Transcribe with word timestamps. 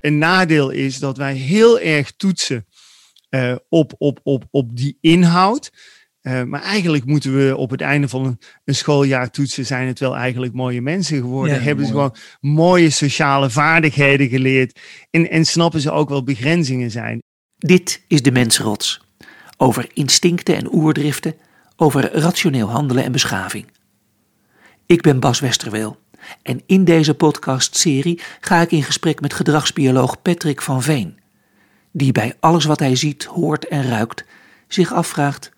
Een 0.00 0.18
nadeel 0.18 0.70
is 0.70 0.98
dat 0.98 1.16
wij 1.16 1.34
heel 1.34 1.80
erg 1.80 2.12
toetsen 2.16 2.66
uh, 3.30 3.54
op, 3.68 3.94
op, 3.98 4.20
op, 4.22 4.44
op 4.50 4.76
die 4.76 4.98
inhoud. 5.00 5.70
Uh, 6.22 6.42
maar 6.42 6.62
eigenlijk 6.62 7.04
moeten 7.04 7.36
we 7.36 7.56
op 7.56 7.70
het 7.70 7.80
einde 7.80 8.08
van 8.08 8.24
een, 8.24 8.38
een, 8.64 8.74
schooljaar 8.74 9.30
toetsen, 9.30 9.66
zijn 9.66 9.86
het 9.86 9.98
wel 9.98 10.16
eigenlijk 10.16 10.52
mooie 10.52 10.82
mensen 10.82 11.16
geworden. 11.16 11.54
Ja, 11.54 11.60
hebben 11.60 11.84
ze 11.84 11.90
gewoon 11.90 12.14
mooie 12.40 12.90
sociale 12.90 13.50
vaardigheden 13.50 14.28
geleerd. 14.28 14.80
En, 15.10 15.30
en 15.30 15.44
snappen 15.44 15.80
ze 15.80 15.90
ook 15.90 16.08
wel 16.08 16.22
begrenzingen 16.22 16.90
zijn. 16.90 17.22
Dit 17.56 18.04
is 18.08 18.22
de 18.22 18.32
mensrots. 18.32 19.00
Over 19.56 19.86
instincten 19.92 20.56
en 20.56 20.74
oerdriften, 20.74 21.34
over 21.76 22.12
rationeel 22.12 22.68
handelen 22.68 23.04
en 23.04 23.12
beschaving. 23.12 23.66
Ik 24.86 25.02
ben 25.02 25.20
Bas 25.20 25.40
Westerweel 25.40 25.98
en 26.42 26.62
in 26.66 26.84
deze 26.84 27.14
podcastserie 27.14 28.20
ga 28.40 28.60
ik 28.60 28.70
in 28.70 28.82
gesprek 28.82 29.20
met 29.20 29.34
gedragsbioloog 29.34 30.22
Patrick 30.22 30.62
van 30.62 30.82
Veen, 30.82 31.18
die 31.92 32.12
bij 32.12 32.34
alles 32.40 32.64
wat 32.64 32.78
hij 32.78 32.96
ziet, 32.96 33.24
hoort 33.24 33.68
en 33.68 33.88
ruikt 33.88 34.24
zich 34.68 34.92
afvraagt: 34.92 35.52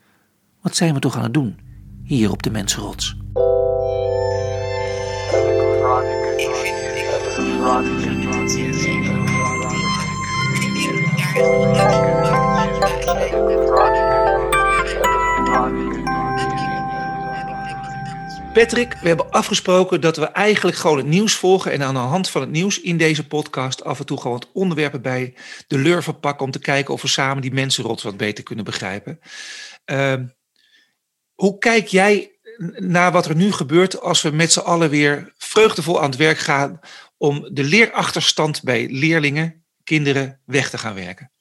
wat 0.61 0.77
zijn 0.77 0.95
we 0.95 1.01
toch 1.01 1.17
aan 1.17 1.23
het 1.23 1.35
doen 1.35 1.59
hier 2.05 2.31
op 2.31 2.43
de 2.43 2.51
Mensenrots? 2.51 3.17
Patrick, 18.59 18.99
we 19.01 19.09
hebben 19.09 19.31
afgesproken 19.31 20.01
dat 20.01 20.17
we 20.17 20.25
eigenlijk 20.25 20.77
gewoon 20.77 20.97
het 20.97 21.07
nieuws 21.07 21.35
volgen 21.35 21.73
en 21.73 21.83
aan 21.83 21.95
de 21.95 22.01
hand 22.01 22.31
van 22.31 22.41
het 22.41 22.51
nieuws 22.51 22.81
in 22.81 22.97
deze 22.97 23.27
podcast 23.27 23.85
af 23.85 23.99
en 23.99 24.07
toe 24.07 24.17
gewoon 24.17 24.39
wat 24.39 24.51
onderwerpen 24.53 25.03
bij 25.03 25.35
de 25.67 25.79
lurven 25.79 26.21
pakken 26.21 26.45
om 26.45 26.51
te 26.51 26.59
kijken 26.59 26.95
of 26.95 27.03
we 27.03 27.09
samen 27.09 27.43
die 27.43 27.53
mensenrots 27.53 28.03
wat 28.03 28.17
beter 28.17 28.45
kunnen 28.45 28.65
begrijpen. 28.65 29.21
Uh, 29.87 30.15
hoe 31.35 31.59
kijk 31.59 31.87
jij 31.87 32.39
naar 32.77 33.13
wat 33.13 33.27
er 33.27 33.37
nu 33.37 33.53
gebeurt 33.53 34.01
als 34.01 34.23
we 34.23 34.31
met 34.31 34.53
z'n 34.53 34.61
allen 34.61 34.91
weer 34.91 35.33
vreugdevol 35.37 36.01
aan 36.01 36.11
het 36.11 36.19
werk 36.19 36.39
gaan 36.39 36.81
om 37.17 37.49
de 37.53 37.65
leerachterstand 37.65 38.63
bij 38.63 38.89
leerlingen, 38.91 39.65
kinderen 39.85 40.41
weg 40.45 40.71
te 40.71 40.79
gaan 40.79 40.95
werken? 40.95 41.33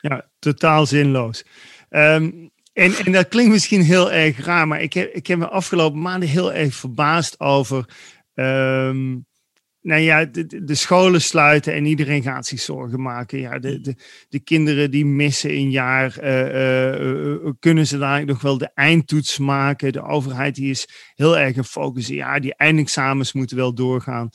Ja, 0.00 0.30
totaal 0.38 0.86
zinloos. 0.86 1.44
Um, 1.90 2.51
en, 2.72 2.94
en 2.94 3.12
dat 3.12 3.28
klinkt 3.28 3.52
misschien 3.52 3.82
heel 3.82 4.12
erg 4.12 4.44
raar, 4.44 4.68
maar 4.68 4.80
ik 4.80 4.92
heb, 4.92 5.12
ik 5.12 5.26
heb 5.26 5.38
me 5.38 5.48
afgelopen 5.48 6.00
maanden 6.00 6.28
heel 6.28 6.52
erg 6.52 6.74
verbaasd 6.74 7.40
over. 7.40 7.88
Um, 8.34 9.26
nou 9.82 10.00
ja, 10.00 10.24
de, 10.24 10.64
de, 10.64 10.74
scholen 10.74 11.20
sluiten 11.20 11.74
en 11.74 11.84
iedereen 11.84 12.22
gaat 12.22 12.46
zich 12.46 12.60
zorgen 12.60 13.02
maken. 13.02 13.38
Ja, 13.38 13.58
de, 13.58 13.80
de, 13.80 13.94
de 14.28 14.40
kinderen 14.40 14.90
die 14.90 15.06
missen 15.06 15.50
een 15.50 15.70
jaar, 15.70 16.18
uh, 16.22 17.14
uh, 17.14 17.50
kunnen 17.58 17.86
ze 17.86 17.98
daar 17.98 18.24
nog 18.24 18.42
wel 18.42 18.58
de 18.58 18.70
eindtoets 18.74 19.38
maken? 19.38 19.92
De 19.92 20.02
overheid 20.02 20.54
die 20.54 20.70
is 20.70 20.88
heel 21.14 21.38
erg 21.38 21.54
gefocust. 21.54 22.08
Ja, 22.08 22.38
die 22.38 22.54
eindexamens 22.54 23.32
moeten 23.32 23.56
wel 23.56 23.74
doorgaan. 23.74 24.28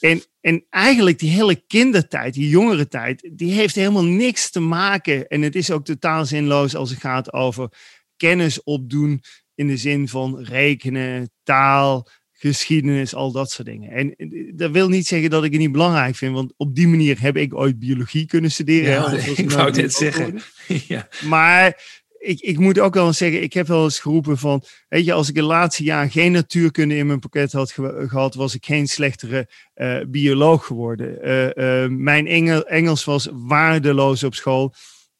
En, 0.00 0.22
en 0.40 0.66
eigenlijk 0.70 1.18
die 1.18 1.30
hele 1.30 1.62
kindertijd, 1.66 2.34
die 2.34 2.48
jongere 2.48 2.88
tijd, 2.88 3.30
die 3.32 3.52
heeft 3.52 3.74
helemaal 3.74 4.04
niks 4.04 4.50
te 4.50 4.60
maken. 4.60 5.28
En 5.28 5.42
het 5.42 5.54
is 5.54 5.70
ook 5.70 5.84
totaal 5.84 6.26
zinloos 6.26 6.74
als 6.74 6.90
het 6.90 7.00
gaat 7.00 7.32
over 7.32 7.72
kennis 8.16 8.62
opdoen 8.62 9.22
in 9.54 9.66
de 9.66 9.76
zin 9.76 10.08
van 10.08 10.38
rekenen, 10.42 11.30
taal, 11.42 12.08
geschiedenis, 12.32 13.14
al 13.14 13.32
dat 13.32 13.50
soort 13.50 13.68
dingen. 13.68 13.90
En 13.90 14.14
dat 14.56 14.70
wil 14.70 14.88
niet 14.88 15.06
zeggen 15.06 15.30
dat 15.30 15.44
ik 15.44 15.50
het 15.50 15.60
niet 15.60 15.72
belangrijk 15.72 16.16
vind, 16.16 16.34
want 16.34 16.52
op 16.56 16.74
die 16.74 16.88
manier 16.88 17.20
heb 17.20 17.36
ik 17.36 17.54
ooit 17.54 17.78
biologie 17.78 18.26
kunnen 18.26 18.50
studeren. 18.50 19.16
Ja, 19.16 19.24
ik 19.42 19.50
wou 19.50 19.70
dit 19.70 19.92
zeggen. 19.92 20.40
ja. 20.88 21.08
Maar 21.24 21.82
ik, 22.20 22.40
ik 22.40 22.58
moet 22.58 22.78
ook 22.78 22.94
wel 22.94 23.06
eens 23.06 23.18
zeggen, 23.18 23.42
ik 23.42 23.52
heb 23.52 23.66
wel 23.66 23.84
eens 23.84 23.98
geroepen 23.98 24.38
van, 24.38 24.62
weet 24.88 25.04
je, 25.04 25.12
als 25.12 25.28
ik 25.28 25.36
het 25.36 25.44
laatste 25.44 25.82
jaar 25.82 26.10
geen 26.10 26.32
natuurkunde 26.32 26.96
in 26.96 27.06
mijn 27.06 27.18
pakket 27.18 27.52
had 27.52 27.72
gehad, 28.06 28.34
was 28.34 28.54
ik 28.54 28.64
geen 28.64 28.86
slechtere 28.86 29.48
uh, 29.74 30.00
bioloog 30.08 30.66
geworden. 30.66 31.28
Uh, 31.28 31.82
uh, 31.84 31.90
mijn 31.90 32.26
Engel, 32.26 32.66
Engels 32.66 33.04
was 33.04 33.28
waardeloos 33.32 34.22
op 34.22 34.34
school 34.34 34.74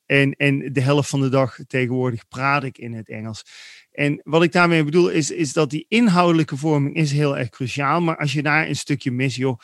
en, 0.06 0.32
en 0.32 0.72
de 0.72 0.80
helft 0.80 1.08
van 1.08 1.20
de 1.20 1.28
dag 1.28 1.58
tegenwoordig 1.66 2.28
praat 2.28 2.64
ik 2.64 2.78
in 2.78 2.92
het 2.92 3.08
Engels. 3.08 3.44
En 3.92 4.20
wat 4.24 4.42
ik 4.42 4.52
daarmee 4.52 4.84
bedoel 4.84 5.08
is, 5.08 5.30
is 5.30 5.52
dat 5.52 5.70
die 5.70 5.86
inhoudelijke 5.88 6.56
vorming 6.56 6.96
is 6.96 7.12
heel 7.12 7.38
erg 7.38 7.48
cruciaal, 7.48 8.00
maar 8.00 8.16
als 8.16 8.32
je 8.32 8.42
daar 8.42 8.68
een 8.68 8.76
stukje 8.76 9.10
mis, 9.10 9.36
joh, 9.36 9.58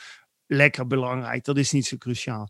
lekker 0.47 0.87
belangrijk, 0.87 1.43
dat 1.43 1.57
is 1.57 1.71
niet 1.71 1.85
zo 1.85 1.97
cruciaal. 1.97 2.49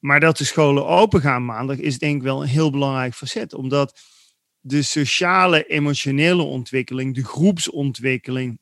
Maar 0.00 0.20
dat 0.20 0.36
de 0.36 0.44
scholen 0.44 0.86
open 0.86 1.20
gaan 1.20 1.44
maandag 1.44 1.76
is 1.76 1.98
denk 1.98 2.16
ik 2.16 2.22
wel 2.22 2.42
een 2.42 2.48
heel 2.48 2.70
belangrijk 2.70 3.14
facet. 3.14 3.54
Omdat 3.54 4.00
de 4.60 4.82
sociale, 4.82 5.66
emotionele 5.66 6.42
ontwikkeling, 6.42 7.14
de 7.14 7.24
groepsontwikkeling, 7.24 8.58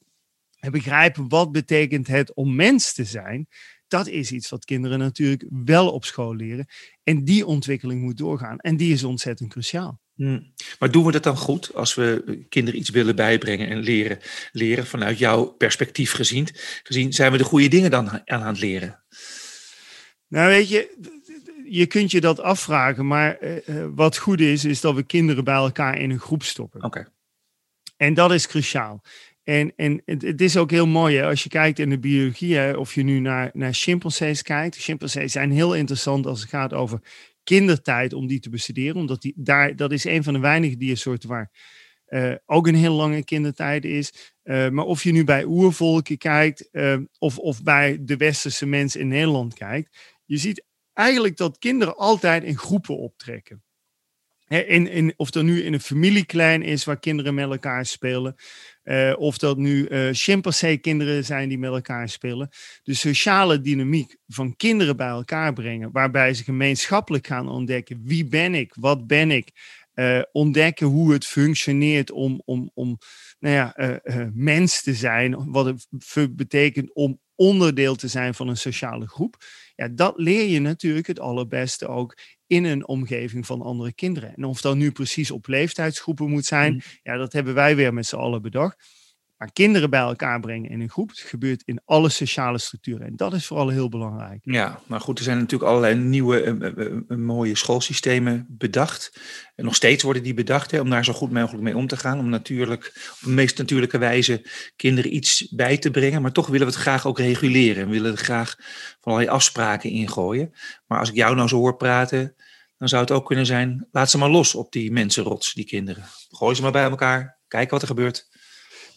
en 0.59 0.71
begrijpen 0.71 1.29
wat 1.29 1.53
betekent 1.53 2.07
het 2.07 2.35
om 2.35 2.55
mens 2.55 2.93
te 2.93 3.05
zijn, 3.05 3.49
dat 3.89 4.07
is 4.07 4.33
iets 4.33 4.49
wat 4.49 4.65
kinderen 4.65 4.99
natuurlijk 4.99 5.45
wel 5.65 5.91
op 5.91 6.05
school 6.05 6.35
leren. 6.35 6.67
En 7.03 7.25
die 7.25 7.47
ontwikkeling 7.47 8.03
moet 8.03 8.17
doorgaan. 8.17 8.59
En 8.59 8.77
die 8.77 8.93
is 8.93 9.05
ontzettend 9.05 9.51
cruciaal. 9.51 10.01
Hmm. 10.15 10.53
Maar 10.79 10.91
doen 10.91 11.05
we 11.05 11.13
dat 11.13 11.23
dan 11.23 11.37
goed 11.37 11.75
als 11.75 11.95
we 11.95 12.45
kinderen 12.49 12.81
iets 12.81 12.91
willen 12.91 13.17
bijbrengen 13.17 13.69
en 13.69 13.79
leren, 13.79 14.19
leren 14.53 14.87
vanuit 14.87 15.19
jouw 15.19 15.45
perspectief 15.45 16.13
gezien, 16.13 16.49
gezien? 16.83 17.13
Zijn 17.13 17.33
we 17.33 17.39
de 17.39 17.45
goede 17.45 17.69
dingen 17.69 17.91
dan 17.91 18.29
aan 18.29 18.47
het 18.47 18.61
leren? 18.61 19.03
Nou, 20.29 20.49
weet 20.49 20.69
je, 20.69 20.97
je 21.71 21.87
kunt 21.87 22.11
je 22.11 22.21
dat 22.21 22.41
afvragen, 22.41 23.07
maar 23.07 23.43
uh, 23.43 23.87
wat 23.95 24.17
goed 24.19 24.41
is, 24.41 24.65
is 24.65 24.81
dat 24.81 24.95
we 24.95 25.03
kinderen 25.03 25.45
bij 25.45 25.55
elkaar 25.55 25.99
in 25.99 26.11
een 26.11 26.21
groep 26.21 26.43
stoppen. 26.43 26.83
Oké. 26.83 27.09
En 27.97 28.15
dat 28.15 28.33
is 28.33 28.47
cruciaal. 28.47 29.03
En, 29.43 29.73
en 29.77 30.03
het, 30.05 30.23
het, 30.23 30.41
is 30.41 30.57
ook 30.57 30.71
heel 30.71 30.87
mooi 30.87 31.17
hè, 31.17 31.27
als 31.27 31.43
je 31.43 31.49
kijkt 31.49 31.79
in 31.79 31.91
de 31.91 31.99
biologie, 31.99 32.57
hè, 32.57 32.73
of 32.73 32.95
je 32.95 33.03
nu 33.03 33.21
naar, 33.21 33.51
naar 33.53 33.73
chimpansees 33.73 34.43
kijkt. 34.43 34.77
Chimpansees 34.77 35.33
zijn 35.33 35.51
heel 35.51 35.75
interessant 35.75 36.27
als 36.27 36.41
het 36.41 36.49
gaat 36.49 36.73
over 36.73 37.01
kindertijd 37.43 38.13
om 38.13 38.27
die 38.27 38.41
te 38.41 38.51
bestuderen, 38.51 38.97
omdat 38.97 39.23
die, 39.23 39.33
daar, 39.37 39.77
dat 39.77 39.93
is 39.93 40.05
een 40.05 40.23
van 40.23 40.33
de 40.33 40.39
weinige 40.39 40.77
diersoorten 40.77 41.29
waar 41.29 41.51
uh, 42.09 42.35
ook 42.47 42.67
een 42.67 42.75
heel 42.75 42.95
lange 42.95 43.25
kindertijd 43.25 43.85
is. 43.85 44.35
Uh, 44.45 44.69
maar 44.69 44.85
of 44.85 45.03
je 45.03 45.13
nu 45.13 45.25
bij 45.25 45.45
oervolken 45.45 46.19
kijkt 46.19 46.69
uh, 46.73 46.97
of, 47.19 47.39
of 47.39 47.63
bij 47.63 47.99
de 48.01 48.17
westerse 48.17 48.67
mensen 48.67 49.01
in 49.01 49.09
Nederland 49.09 49.55
kijkt, 49.55 49.97
je 50.25 50.37
ziet 50.37 50.65
eigenlijk 50.99 51.37
dat 51.37 51.59
kinderen 51.59 51.97
altijd 51.97 52.45
in 52.45 52.59
groepen 52.59 52.97
optrekken. 52.97 53.63
In, 54.49 54.87
in, 54.87 55.15
of 55.17 55.31
dat 55.31 55.45
nu 55.45 55.63
in 55.63 55.73
een 55.73 55.81
familieklein 55.81 56.63
is 56.63 56.85
waar 56.85 56.99
kinderen 56.99 57.35
met 57.35 57.51
elkaar 57.51 57.87
spelen. 57.87 58.35
Uh, 58.85 59.15
of 59.19 59.39
dat 59.39 59.57
nu 59.57 59.89
uh, 59.89 60.09
chimpansee-kinderen 60.13 61.25
zijn 61.25 61.49
die 61.49 61.59
met 61.59 61.71
elkaar 61.71 62.09
spelen. 62.09 62.49
De 62.83 62.95
sociale 62.95 63.61
dynamiek 63.61 64.17
van 64.27 64.57
kinderen 64.57 64.97
bij 64.97 65.09
elkaar 65.09 65.53
brengen. 65.53 65.93
Waarbij 65.93 66.35
ze 66.35 66.45
gemeenschappelijk 66.45 67.27
gaan 67.27 67.49
ontdekken. 67.49 68.01
Wie 68.05 68.25
ben 68.25 68.55
ik? 68.55 68.75
Wat 68.75 69.07
ben 69.07 69.31
ik? 69.31 69.51
Uh, 69.95 70.23
ontdekken 70.33 70.87
hoe 70.87 71.13
het 71.13 71.27
functioneert 71.27 72.11
om, 72.11 72.43
om, 72.45 72.71
om 72.75 72.99
nou 73.39 73.55
ja, 73.55 74.01
mens 74.35 74.83
te 74.83 74.95
zijn. 74.95 75.51
Wat 75.51 75.67
het 75.67 76.37
betekent 76.37 76.95
om 76.95 77.21
onderdeel 77.35 77.95
te 77.95 78.09
zijn 78.09 78.35
van 78.35 78.49
een 78.49 78.57
sociale 78.57 79.07
groep. 79.07 79.37
Ja, 79.79 79.89
dat 79.89 80.13
leer 80.17 80.49
je 80.49 80.61
natuurlijk 80.61 81.07
het 81.07 81.21
allerbeste 81.21 81.87
ook 81.87 82.19
in 82.47 82.65
een 82.65 82.89
omgeving 82.89 83.47
van 83.47 83.63
andere 83.63 83.93
kinderen. 83.93 84.35
En 84.35 84.45
of 84.45 84.61
dat 84.61 84.77
nu 84.77 84.93
precies 84.93 85.31
op 85.31 85.47
leeftijdsgroepen 85.47 86.31
moet 86.31 86.45
zijn, 86.45 86.73
mm. 86.73 86.81
ja, 87.03 87.17
dat 87.17 87.33
hebben 87.33 87.55
wij 87.55 87.77
weer 87.77 87.95
met 87.95 88.07
z'n 88.07 88.17
allen 88.17 88.43
bedacht. 88.43 88.98
Maar 89.39 89.53
kinderen 89.53 89.91
bij 89.91 90.01
elkaar 90.01 90.41
brengen 90.41 90.71
in 90.71 90.81
een 90.81 90.91
groep, 90.91 91.09
het 91.09 91.19
gebeurt 91.19 91.63
in 91.65 91.81
alle 91.85 92.09
sociale 92.09 92.59
structuren. 92.59 93.07
En 93.07 93.17
dat 93.17 93.33
is 93.33 93.47
vooral 93.47 93.69
heel 93.69 93.89
belangrijk. 93.89 94.41
Ja, 94.43 94.81
maar 94.87 95.01
goed, 95.01 95.19
er 95.19 95.25
zijn 95.25 95.39
natuurlijk 95.39 95.71
allerlei 95.71 95.95
nieuwe 95.95 96.45
uh, 96.45 96.87
uh, 97.09 97.19
mooie 97.19 97.57
schoolsystemen 97.57 98.47
bedacht. 98.49 99.21
En 99.55 99.65
nog 99.65 99.75
steeds 99.75 100.03
worden 100.03 100.23
die 100.23 100.35
bedacht 100.35 100.81
om 100.81 100.91
daar 100.91 101.05
zo 101.05 101.13
goed 101.13 101.33
mogelijk 101.33 101.63
mee 101.63 101.77
om 101.77 101.87
te 101.87 101.97
gaan. 101.97 102.19
Om 102.19 102.29
natuurlijk 102.29 102.87
op 103.13 103.19
de 103.21 103.31
meest 103.31 103.59
natuurlijke 103.59 103.99
wijze 103.99 104.47
kinderen 104.77 105.15
iets 105.15 105.49
bij 105.49 105.79
te 105.79 105.91
brengen. 105.91 106.23
Maar 106.23 106.33
toch 106.33 106.47
willen 106.47 106.67
we 106.67 106.73
het 106.73 106.83
graag 106.83 107.07
ook 107.07 107.19
reguleren. 107.19 107.87
We 107.87 107.93
willen 107.93 108.13
er 108.13 108.19
graag 108.19 108.57
van 109.01 109.13
allerlei 109.13 109.37
afspraken 109.37 109.91
ingooien. 109.91 110.55
Maar 110.87 110.99
als 110.99 111.09
ik 111.09 111.15
jou 111.15 111.35
nou 111.35 111.49
zo 111.49 111.57
hoor 111.57 111.77
praten, 111.77 112.35
dan 112.79 112.89
zou 112.89 113.03
het 113.03 113.11
ook 113.11 113.27
kunnen 113.27 113.47
zijn, 113.47 113.87
laat 113.91 114.11
ze 114.11 114.19
maar 114.19 114.31
los 114.31 114.55
op 114.55 114.73
die 114.73 114.93
mensenrots, 114.93 115.55
die 115.55 115.65
kinderen. 115.65 116.05
Gooi 116.31 116.55
ze 116.55 116.63
maar 116.63 116.73
bij 116.73 116.91
elkaar, 116.91 117.39
kijk 117.49 117.71
wat 117.71 117.83
er 117.83 117.89
gebeurt. 117.89 118.29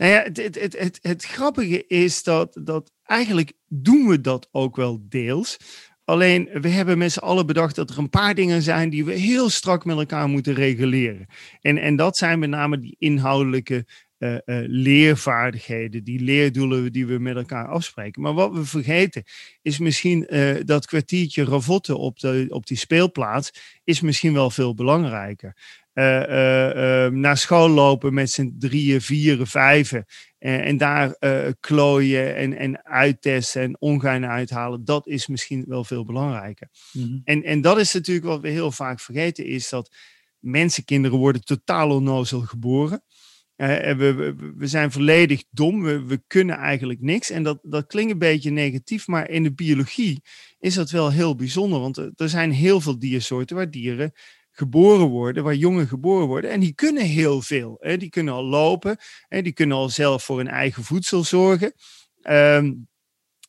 Nou 0.01 0.13
ja, 0.13 0.21
het, 0.33 0.55
het, 0.77 0.99
het, 1.01 1.23
grappige 1.25 1.87
is 1.87 2.23
dat, 2.23 2.59
dat 2.61 2.91
eigenlijk 3.03 3.53
doen 3.67 4.07
we 4.07 4.21
dat 4.21 4.47
ook 4.51 4.75
wel 4.75 4.99
deels. 5.09 5.57
Alleen 6.03 6.49
we 6.53 6.67
hebben 6.67 6.97
met 6.97 7.11
z'n 7.11 7.19
allen 7.19 7.45
bedacht 7.45 7.75
dat 7.75 7.89
er 7.89 7.97
een 7.97 8.09
paar 8.09 8.35
dingen 8.35 8.61
zijn 8.61 8.89
die 8.89 9.05
we 9.05 9.13
heel 9.13 9.49
strak 9.49 9.85
met 9.85 9.97
elkaar 9.97 10.27
moeten 10.27 10.53
reguleren. 10.53 11.25
En, 11.59 11.77
en 11.77 11.95
dat 11.95 12.17
zijn 12.17 12.39
met 12.39 12.49
name 12.49 12.79
die 12.79 12.95
inhoudelijke 12.99 13.85
uh, 14.21 14.37
leervaardigheden, 14.67 16.03
die 16.03 16.19
leerdoelen 16.19 16.91
die 16.91 17.05
we 17.05 17.19
met 17.19 17.35
elkaar 17.35 17.67
afspreken. 17.67 18.21
Maar 18.21 18.33
wat 18.33 18.53
we 18.53 18.65
vergeten 18.65 19.23
is 19.61 19.79
misschien 19.79 20.27
dat 20.65 20.85
kwartiertje 20.85 21.43
ravotten 21.43 21.97
op, 21.97 22.19
de, 22.19 22.45
op 22.49 22.65
die 22.65 22.77
speelplaats 22.77 23.79
is 23.83 24.01
misschien 24.01 24.33
wel 24.33 24.49
veel 24.49 24.73
belangrijker. 24.73 25.55
naar 27.13 27.37
school 27.37 27.69
lopen 27.69 28.13
met 28.13 28.31
z'n 28.31 28.55
drieën, 28.59 29.01
vieren, 29.01 29.47
vijven 29.47 30.05
en 30.39 30.77
daar 30.77 31.15
klooien 31.59 32.35
en, 32.35 32.57
en 32.57 32.85
uittesten 32.85 33.61
en 33.61 33.79
ongein 33.79 34.25
uithalen, 34.25 34.85
dat 34.85 35.07
is 35.07 35.27
misschien 35.27 35.63
wel 35.67 35.83
veel 35.83 36.05
belangrijker. 36.05 36.69
Mhm. 36.91 37.17
en, 37.23 37.43
en 37.43 37.61
dat 37.61 37.79
is 37.79 37.93
natuurlijk 37.93 38.25
wat 38.25 38.41
we 38.41 38.49
heel 38.49 38.71
vaak 38.71 38.99
vergeten, 38.99 39.45
is 39.45 39.69
dat 39.69 39.89
mensenkinderen 40.41 41.17
worden 41.17 41.43
totaal 41.43 41.89
onnozel 41.89 42.41
geboren. 42.41 43.03
Uh, 43.61 43.93
we, 44.57 44.67
zijn 44.67 44.91
volledig 44.91 45.43
dom, 45.49 45.81
we, 46.07 46.21
kunnen 46.27 46.55
eigenlijk 46.55 47.01
niks. 47.01 47.29
En 47.29 47.43
dat, 47.43 47.59
dat 47.63 47.87
klinkt 47.87 48.11
een 48.11 48.19
beetje 48.19 48.49
negatief, 48.49 49.07
maar 49.07 49.29
in 49.29 49.43
de 49.43 49.53
biologie 49.53 50.21
is 50.59 50.73
dat 50.73 50.89
wel 50.89 51.11
heel 51.11 51.35
bijzonder. 51.35 51.79
Want 51.79 51.97
er 51.97 52.29
zijn 52.29 52.51
heel 52.51 52.81
veel 52.81 52.99
diersoorten 52.99 53.55
waar 53.55 53.71
dieren 53.71 54.11
geboren 54.51 55.07
worden, 55.07 55.43
waar 55.43 55.55
jongen 55.55 55.87
geboren 55.87 56.27
worden. 56.27 56.51
En 56.51 56.59
die 56.59 56.73
kunnen 56.73 57.03
heel 57.03 57.41
veel. 57.41 57.77
Die 57.97 58.09
kunnen 58.09 58.33
al 58.33 58.43
lopen, 58.43 58.97
hè. 59.27 59.41
die 59.41 59.53
kunnen 59.53 59.77
al 59.77 59.89
zelf 59.89 60.23
voor 60.23 60.37
hun 60.37 60.47
eigen 60.47 60.83
voedsel 60.83 61.23
zorgen. 61.23 61.73
Ehm, 62.21 62.73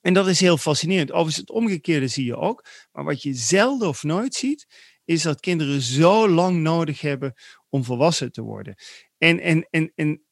en 0.01 0.15
dat 0.15 0.29
is 0.29 0.41
heel 0.41 0.57
fascinerend. 0.59 1.11
Overigens, 1.11 1.37
het 1.37 1.51
omgekeerde 1.51 2.09
zie 2.09 2.25
je 2.25 2.37
ook. 2.37 2.65
Maar 2.93 3.05
wat 3.05 3.23
je 3.23 3.35
zelden 3.35 3.89
of 3.89 4.03
nooit 4.03 4.35
ziet, 4.35 4.67
is 5.05 5.23
dat 5.23 5.41
kinderen 5.41 5.81
zo 5.81 6.29
lang 6.29 6.61
nodig 6.61 7.01
hebben 7.01 7.35
om 7.69 7.85
volwassen 7.85 8.33
te 8.33 8.43
worden. 8.43 8.75
En, 9.23 9.41
en, 9.41 9.67
en, 9.71 9.93
en 9.95 10.23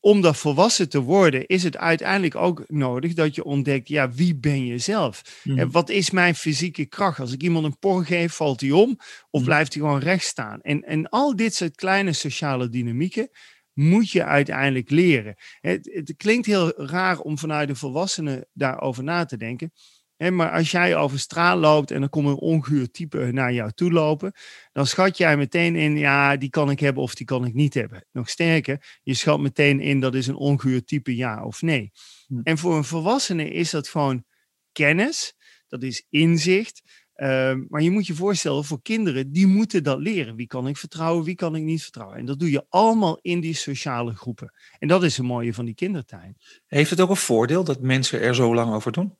om 0.00 0.20
dat 0.20 0.36
volwassen 0.36 0.88
te 0.88 1.00
worden, 1.00 1.46
is 1.46 1.62
het 1.62 1.76
uiteindelijk 1.76 2.34
ook 2.34 2.64
nodig 2.66 3.14
dat 3.14 3.34
je 3.34 3.44
ontdekt, 3.44 3.88
ja, 3.88 4.10
wie 4.10 4.36
ben 4.36 4.66
je 4.66 4.78
zelf? 4.78 5.40
En 5.44 5.54
mhm. 5.54 5.70
wat 5.70 5.90
is 5.90 6.10
mijn 6.10 6.34
fysieke 6.34 6.86
kracht? 6.86 7.20
Als 7.20 7.32
ik 7.32 7.42
iemand 7.42 7.64
een 7.64 7.78
por 7.78 8.04
geef, 8.04 8.34
valt 8.34 8.60
hij 8.60 8.70
om 8.70 8.98
of 9.30 9.40
mhm. 9.40 9.44
blijft 9.44 9.74
hij 9.74 9.82
gewoon 9.82 10.00
recht 10.00 10.24
staan? 10.24 10.60
En, 10.60 10.82
en 10.82 11.08
al 11.08 11.36
dit 11.36 11.54
soort 11.54 11.74
kleine 11.74 12.12
sociale 12.12 12.68
dynamieken 12.68 13.28
moet 13.72 14.10
je 14.10 14.24
uiteindelijk 14.24 14.90
leren. 14.90 15.34
Het, 15.60 15.90
het 15.92 16.14
klinkt 16.16 16.46
heel 16.46 16.82
raar 16.82 17.18
om 17.18 17.38
vanuit 17.38 17.68
de 17.68 17.74
volwassenen 17.74 18.46
daarover 18.52 19.04
na 19.04 19.24
te 19.24 19.36
denken 19.36 19.72
maar 20.18 20.50
als 20.50 20.70
jij 20.70 20.96
over 20.96 21.18
straat 21.18 21.58
loopt 21.58 21.90
en 21.90 22.02
er 22.02 22.08
komt 22.08 22.26
een 22.26 22.34
onguur 22.34 22.90
type 22.90 23.32
naar 23.32 23.52
jou 23.52 23.72
toe 23.72 23.92
lopen, 23.92 24.32
dan 24.72 24.86
schat 24.86 25.16
jij 25.16 25.36
meteen 25.36 25.76
in, 25.76 25.96
ja, 25.96 26.36
die 26.36 26.50
kan 26.50 26.70
ik 26.70 26.80
hebben 26.80 27.02
of 27.02 27.14
die 27.14 27.26
kan 27.26 27.44
ik 27.44 27.54
niet 27.54 27.74
hebben. 27.74 28.04
Nog 28.12 28.28
sterker, 28.28 28.98
je 29.02 29.14
schat 29.14 29.40
meteen 29.40 29.80
in 29.80 30.00
dat 30.00 30.14
is 30.14 30.26
een 30.26 30.36
onguur 30.36 30.84
type 30.84 31.16
ja 31.16 31.44
of 31.44 31.62
nee. 31.62 31.92
Hm. 32.26 32.40
En 32.42 32.58
voor 32.58 32.76
een 32.76 32.84
volwassene 32.84 33.50
is 33.50 33.70
dat 33.70 33.88
gewoon 33.88 34.24
kennis, 34.72 35.34
dat 35.68 35.82
is 35.82 36.06
inzicht. 36.10 36.82
Ehm, 37.18 37.64
maar 37.68 37.82
je 37.82 37.90
moet 37.90 38.06
je 38.06 38.14
voorstellen, 38.14 38.64
voor 38.64 38.82
kinderen, 38.82 39.32
die 39.32 39.46
moeten 39.46 39.82
dat 39.82 39.98
leren. 39.98 40.36
Wie 40.36 40.46
kan 40.46 40.68
ik 40.68 40.76
vertrouwen, 40.76 41.24
wie 41.24 41.34
kan 41.34 41.56
ik 41.56 41.62
niet 41.62 41.82
vertrouwen? 41.82 42.18
En 42.18 42.26
dat 42.26 42.38
doe 42.38 42.50
je 42.50 42.66
allemaal 42.68 43.18
in 43.22 43.40
die 43.40 43.54
sociale 43.54 44.14
groepen. 44.14 44.52
En 44.78 44.88
dat 44.88 45.02
is 45.02 45.16
het 45.16 45.26
mooie 45.26 45.54
van 45.54 45.64
die 45.64 45.74
kindertijd. 45.74 46.62
Heeft 46.66 46.90
het 46.90 47.00
ook 47.00 47.10
een 47.10 47.16
voordeel 47.16 47.64
dat 47.64 47.80
mensen 47.80 48.20
er 48.20 48.34
zo 48.34 48.54
lang 48.54 48.74
over 48.74 48.92
doen? 48.92 49.16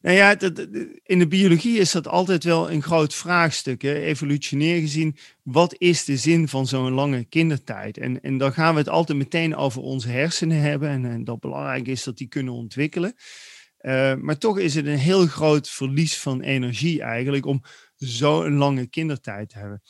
Nou 0.00 0.16
ja, 0.16 0.40
in 1.02 1.18
de 1.18 1.28
biologie 1.28 1.78
is 1.78 1.92
dat 1.92 2.08
altijd 2.08 2.44
wel 2.44 2.70
een 2.70 2.82
groot 2.82 3.14
vraagstuk. 3.14 3.82
Hè? 3.82 3.94
Evolutionair 3.94 4.80
gezien, 4.80 5.16
wat 5.42 5.74
is 5.78 6.04
de 6.04 6.16
zin 6.16 6.48
van 6.48 6.66
zo'n 6.66 6.92
lange 6.92 7.24
kindertijd? 7.24 7.98
En, 7.98 8.20
en 8.20 8.38
dan 8.38 8.52
gaan 8.52 8.72
we 8.72 8.80
het 8.80 8.88
altijd 8.88 9.18
meteen 9.18 9.56
over 9.56 9.82
onze 9.82 10.08
hersenen 10.08 10.60
hebben. 10.60 10.88
En, 10.88 11.04
en 11.04 11.24
dat 11.24 11.40
belangrijk 11.40 11.86
is 11.86 12.04
dat 12.04 12.16
die 12.16 12.28
kunnen 12.28 12.54
ontwikkelen. 12.54 13.14
Uh, 13.80 14.14
maar 14.14 14.38
toch 14.38 14.58
is 14.58 14.74
het 14.74 14.86
een 14.86 14.98
heel 14.98 15.26
groot 15.26 15.68
verlies 15.68 16.18
van 16.18 16.40
energie 16.40 17.02
eigenlijk 17.02 17.46
om 17.46 17.62
zo'n 17.96 18.54
lange 18.54 18.86
kindertijd 18.86 19.48
te 19.48 19.58
hebben. 19.58 19.82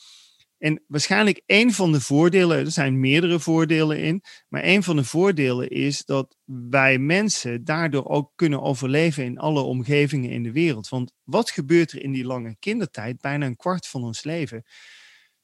En 0.59 0.85
waarschijnlijk 0.87 1.43
een 1.47 1.73
van 1.73 1.93
de 1.93 2.01
voordelen, 2.01 2.59
er 2.59 2.71
zijn 2.71 3.01
meerdere 3.01 3.41
voordelen 3.41 3.99
in, 3.99 4.23
maar 4.49 4.65
een 4.65 4.83
van 4.83 4.97
de 4.97 5.05
voordelen 5.05 5.69
is 5.69 6.05
dat 6.05 6.37
wij 6.45 6.99
mensen 6.99 7.65
daardoor 7.65 8.05
ook 8.05 8.33
kunnen 8.35 8.63
overleven 8.63 9.25
in 9.25 9.39
alle 9.39 9.61
omgevingen 9.61 10.31
in 10.31 10.43
de 10.43 10.53
wereld. 10.53 10.89
Want 10.89 11.13
wat 11.23 11.51
gebeurt 11.51 11.93
er 11.93 12.03
in 12.03 12.13
die 12.13 12.25
lange 12.25 12.57
kindertijd, 12.59 13.21
bijna 13.21 13.47
een 13.47 13.57
kwart 13.57 13.87
van 13.87 14.05
ons 14.05 14.25
leven? 14.25 14.65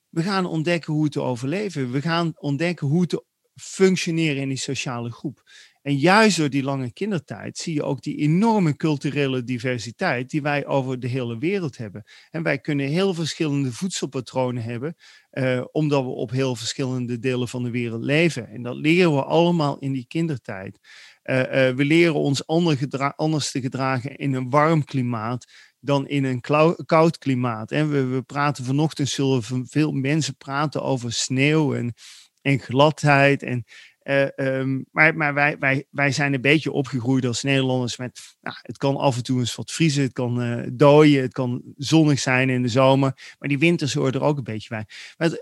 We 0.08 0.22
gaan 0.22 0.46
ontdekken 0.46 0.92
hoe 0.92 1.08
te 1.08 1.20
overleven. 1.20 1.90
We 1.90 2.02
gaan 2.02 2.32
ontdekken 2.34 2.86
hoe 2.86 3.06
te 3.06 3.24
functioneren 3.54 4.42
in 4.42 4.48
die 4.48 4.56
sociale 4.56 5.10
groep. 5.10 5.42
En 5.84 5.96
juist 5.96 6.36
door 6.36 6.50
die 6.50 6.62
lange 6.62 6.92
kindertijd 6.92 7.58
zie 7.58 7.74
je 7.74 7.82
ook 7.82 8.02
die 8.02 8.16
enorme 8.16 8.76
culturele 8.76 9.44
diversiteit 9.44 10.30
die 10.30 10.42
wij 10.42 10.66
over 10.66 11.00
de 11.00 11.08
hele 11.08 11.38
wereld 11.38 11.76
hebben. 11.76 12.04
En 12.30 12.42
wij 12.42 12.58
kunnen 12.58 12.86
heel 12.86 13.14
verschillende 13.14 13.72
voedselpatronen 13.72 14.62
hebben, 14.62 14.94
eh, 15.30 15.64
omdat 15.72 16.02
we 16.02 16.08
op 16.08 16.30
heel 16.30 16.56
verschillende 16.56 17.18
delen 17.18 17.48
van 17.48 17.62
de 17.62 17.70
wereld 17.70 18.04
leven. 18.04 18.48
En 18.48 18.62
dat 18.62 18.76
leren 18.76 19.14
we 19.14 19.24
allemaal 19.24 19.78
in 19.78 19.92
die 19.92 20.06
kindertijd. 20.06 20.78
Uh, 21.24 21.38
uh, 21.38 21.46
we 21.76 21.84
leren 21.84 22.14
ons 22.14 22.46
anders 22.46 23.50
te 23.50 23.60
gedragen 23.60 24.16
in 24.16 24.34
een 24.34 24.50
warm 24.50 24.84
klimaat 24.84 25.46
dan 25.80 26.08
in 26.08 26.24
een 26.24 26.40
koud 26.86 27.18
klimaat. 27.18 27.70
En 27.70 27.90
we, 27.90 28.04
we 28.04 28.22
praten 28.22 28.64
vanochtend, 28.64 29.08
zullen 29.08 29.42
veel 29.66 29.92
mensen 29.92 30.36
praten 30.36 30.82
over 30.82 31.12
sneeuw 31.12 31.74
en, 31.74 31.94
en 32.42 32.58
gladheid. 32.58 33.42
En 33.42 33.64
uh, 34.04 34.26
um, 34.36 34.84
maar 34.90 35.16
maar 35.16 35.34
wij, 35.34 35.58
wij, 35.58 35.86
wij 35.90 36.12
zijn 36.12 36.34
een 36.34 36.40
beetje 36.40 36.72
opgegroeid 36.72 37.24
als 37.24 37.42
Nederlanders 37.42 37.96
met, 37.96 38.20
nou, 38.40 38.56
het 38.62 38.76
kan 38.76 38.96
af 38.96 39.16
en 39.16 39.22
toe 39.22 39.38
eens 39.38 39.54
wat 39.54 39.72
vriezen, 39.72 40.02
het 40.02 40.12
kan 40.12 40.42
uh, 40.42 40.66
dooien, 40.72 41.22
het 41.22 41.32
kan 41.32 41.62
zonnig 41.76 42.18
zijn 42.18 42.50
in 42.50 42.62
de 42.62 42.68
zomer, 42.68 43.34
maar 43.38 43.48
die 43.48 43.58
winters 43.58 43.94
horen 43.94 44.12
er 44.12 44.22
ook 44.22 44.36
een 44.36 44.44
beetje 44.44 44.68
bij. 44.68 44.86
Maar 45.16 45.40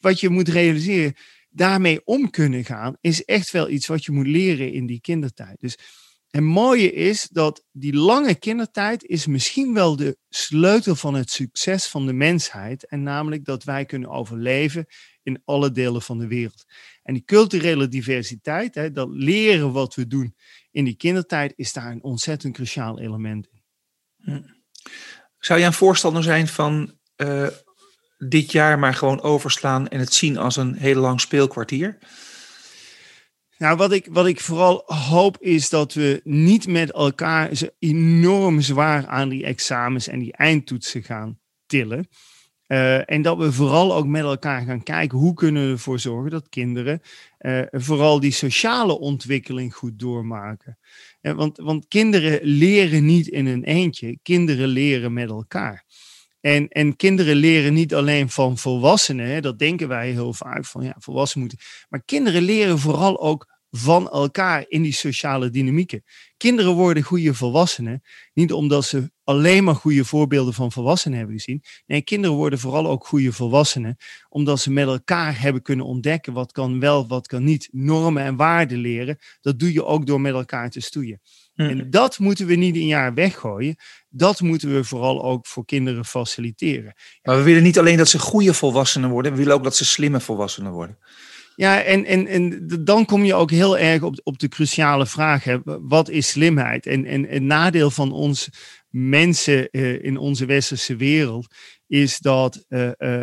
wat 0.00 0.20
je 0.20 0.28
moet 0.28 0.48
realiseren, 0.48 1.14
daarmee 1.50 2.00
om 2.04 2.30
kunnen 2.30 2.64
gaan, 2.64 2.96
is 3.00 3.24
echt 3.24 3.50
wel 3.50 3.68
iets 3.68 3.86
wat 3.86 4.04
je 4.04 4.12
moet 4.12 4.26
leren 4.26 4.72
in 4.72 4.86
die 4.86 5.00
kindertijd. 5.00 5.60
Dus 5.60 5.78
het 6.30 6.44
mooie 6.44 6.92
is 6.92 7.28
dat 7.32 7.64
die 7.72 7.94
lange 7.94 8.34
kindertijd 8.34 9.04
is 9.04 9.26
misschien 9.26 9.74
wel 9.74 9.96
de 9.96 10.18
sleutel 10.28 10.94
van 10.94 11.14
het 11.14 11.30
succes 11.30 11.86
van 11.86 12.06
de 12.06 12.12
mensheid. 12.12 12.86
En 12.86 13.02
namelijk 13.02 13.44
dat 13.44 13.64
wij 13.64 13.84
kunnen 13.84 14.10
overleven 14.10 14.86
in 15.26 15.42
alle 15.44 15.70
delen 15.70 16.02
van 16.02 16.18
de 16.18 16.26
wereld. 16.26 16.64
En 17.02 17.14
die 17.14 17.24
culturele 17.24 17.88
diversiteit, 17.88 18.74
hè, 18.74 18.90
dat 18.90 19.08
leren 19.10 19.72
wat 19.72 19.94
we 19.94 20.06
doen 20.06 20.34
in 20.70 20.84
die 20.84 20.96
kindertijd, 20.96 21.52
is 21.56 21.72
daar 21.72 21.90
een 21.90 22.02
ontzettend 22.02 22.54
cruciaal 22.54 23.00
element 23.00 23.48
in. 23.52 23.62
Hm. 24.16 24.42
Zou 25.38 25.58
jij 25.58 25.68
een 25.68 25.74
voorstander 25.74 26.22
zijn 26.22 26.48
van 26.48 26.98
uh, 27.16 27.48
dit 28.18 28.52
jaar 28.52 28.78
maar 28.78 28.94
gewoon 28.94 29.20
overslaan 29.20 29.88
en 29.88 29.98
het 29.98 30.14
zien 30.14 30.38
als 30.38 30.56
een 30.56 30.74
heel 30.74 31.00
lang 31.00 31.20
speelkwartier? 31.20 31.98
Nou, 33.58 33.76
wat 33.76 33.92
ik, 33.92 34.06
wat 34.10 34.26
ik 34.26 34.40
vooral 34.40 34.82
hoop 34.86 35.36
is 35.40 35.68
dat 35.68 35.94
we 35.94 36.20
niet 36.24 36.66
met 36.66 36.92
elkaar 36.92 37.50
enorm 37.78 38.60
zwaar 38.60 39.06
aan 39.06 39.28
die 39.28 39.44
examens 39.44 40.08
en 40.08 40.18
die 40.18 40.32
eindtoetsen 40.32 41.02
gaan 41.02 41.38
tillen. 41.66 42.08
Uh, 42.68 43.10
en 43.10 43.22
dat 43.22 43.38
we 43.38 43.52
vooral 43.52 43.94
ook 43.94 44.06
met 44.06 44.22
elkaar 44.22 44.62
gaan 44.62 44.82
kijken 44.82 45.18
hoe 45.18 45.34
kunnen 45.34 45.66
we 45.66 45.72
ervoor 45.72 45.98
zorgen 45.98 46.30
dat 46.30 46.48
kinderen 46.48 47.00
uh, 47.38 47.62
vooral 47.70 48.20
die 48.20 48.32
sociale 48.32 48.98
ontwikkeling 48.98 49.74
goed 49.74 49.98
doormaken. 49.98 50.78
Uh, 51.22 51.32
want, 51.32 51.58
want 51.58 51.88
kinderen 51.88 52.40
leren 52.42 53.04
niet 53.04 53.26
in 53.26 53.46
een 53.46 53.64
eentje, 53.64 54.18
kinderen 54.22 54.68
leren 54.68 55.12
met 55.12 55.28
elkaar. 55.28 55.84
En, 56.40 56.68
en 56.68 56.96
kinderen 56.96 57.36
leren 57.36 57.74
niet 57.74 57.94
alleen 57.94 58.30
van 58.30 58.58
volwassenen, 58.58 59.42
dat 59.42 59.58
denken 59.58 59.88
wij 59.88 60.10
heel 60.10 60.32
vaak 60.32 60.64
van 60.64 60.84
ja, 60.84 60.94
volwassenen 60.98 61.46
moeten. 61.48 61.66
Maar 61.88 62.02
kinderen 62.04 62.42
leren 62.42 62.78
vooral 62.78 63.20
ook 63.20 63.55
van 63.76 64.10
elkaar 64.10 64.64
in 64.68 64.82
die 64.82 64.92
sociale 64.92 65.50
dynamieken. 65.50 66.04
Kinderen 66.36 66.72
worden 66.72 67.02
goede 67.02 67.34
volwassenen, 67.34 68.02
niet 68.32 68.52
omdat 68.52 68.84
ze 68.84 69.10
alleen 69.24 69.64
maar 69.64 69.74
goede 69.74 70.04
voorbeelden 70.04 70.54
van 70.54 70.72
volwassenen 70.72 71.18
hebben 71.18 71.36
gezien. 71.36 71.62
Nee, 71.86 72.02
kinderen 72.02 72.36
worden 72.36 72.58
vooral 72.58 72.86
ook 72.86 73.06
goede 73.06 73.32
volwassenen, 73.32 73.96
omdat 74.28 74.60
ze 74.60 74.72
met 74.72 74.86
elkaar 74.86 75.40
hebben 75.40 75.62
kunnen 75.62 75.86
ontdekken 75.86 76.32
wat 76.32 76.52
kan 76.52 76.80
wel, 76.80 77.06
wat 77.06 77.26
kan 77.26 77.44
niet. 77.44 77.68
Normen 77.72 78.22
en 78.22 78.36
waarden 78.36 78.78
leren, 78.78 79.18
dat 79.40 79.58
doe 79.58 79.72
je 79.72 79.84
ook 79.84 80.06
door 80.06 80.20
met 80.20 80.32
elkaar 80.32 80.70
te 80.70 80.80
stoeien. 80.80 81.20
Hmm. 81.54 81.68
En 81.68 81.90
dat 81.90 82.18
moeten 82.18 82.46
we 82.46 82.54
niet 82.54 82.74
een 82.74 82.86
jaar 82.86 83.14
weggooien. 83.14 83.76
Dat 84.08 84.40
moeten 84.40 84.74
we 84.74 84.84
vooral 84.84 85.24
ook 85.24 85.46
voor 85.46 85.64
kinderen 85.64 86.04
faciliteren. 86.04 86.94
Maar 87.22 87.36
we 87.36 87.42
willen 87.42 87.62
niet 87.62 87.78
alleen 87.78 87.96
dat 87.96 88.08
ze 88.08 88.18
goede 88.18 88.54
volwassenen 88.54 89.10
worden, 89.10 89.32
we 89.32 89.38
willen 89.38 89.54
ook 89.54 89.64
dat 89.64 89.76
ze 89.76 89.84
slimme 89.84 90.20
volwassenen 90.20 90.72
worden. 90.72 90.98
Ja, 91.56 91.82
en, 91.82 92.04
en, 92.04 92.26
en 92.26 92.66
dan 92.84 93.04
kom 93.04 93.24
je 93.24 93.34
ook 93.34 93.50
heel 93.50 93.78
erg 93.78 94.02
op, 94.02 94.20
op 94.22 94.38
de 94.38 94.48
cruciale 94.48 95.06
vraag: 95.06 95.44
hè, 95.44 95.58
wat 95.64 96.08
is 96.08 96.28
slimheid? 96.28 96.86
En, 96.86 97.04
en 97.04 97.26
het 97.28 97.42
nadeel 97.42 97.90
van 97.90 98.12
ons 98.12 98.48
mensen 98.88 99.70
in 100.02 100.16
onze 100.16 100.46
westerse 100.46 100.96
wereld, 100.96 101.54
is 101.86 102.18
dat 102.18 102.64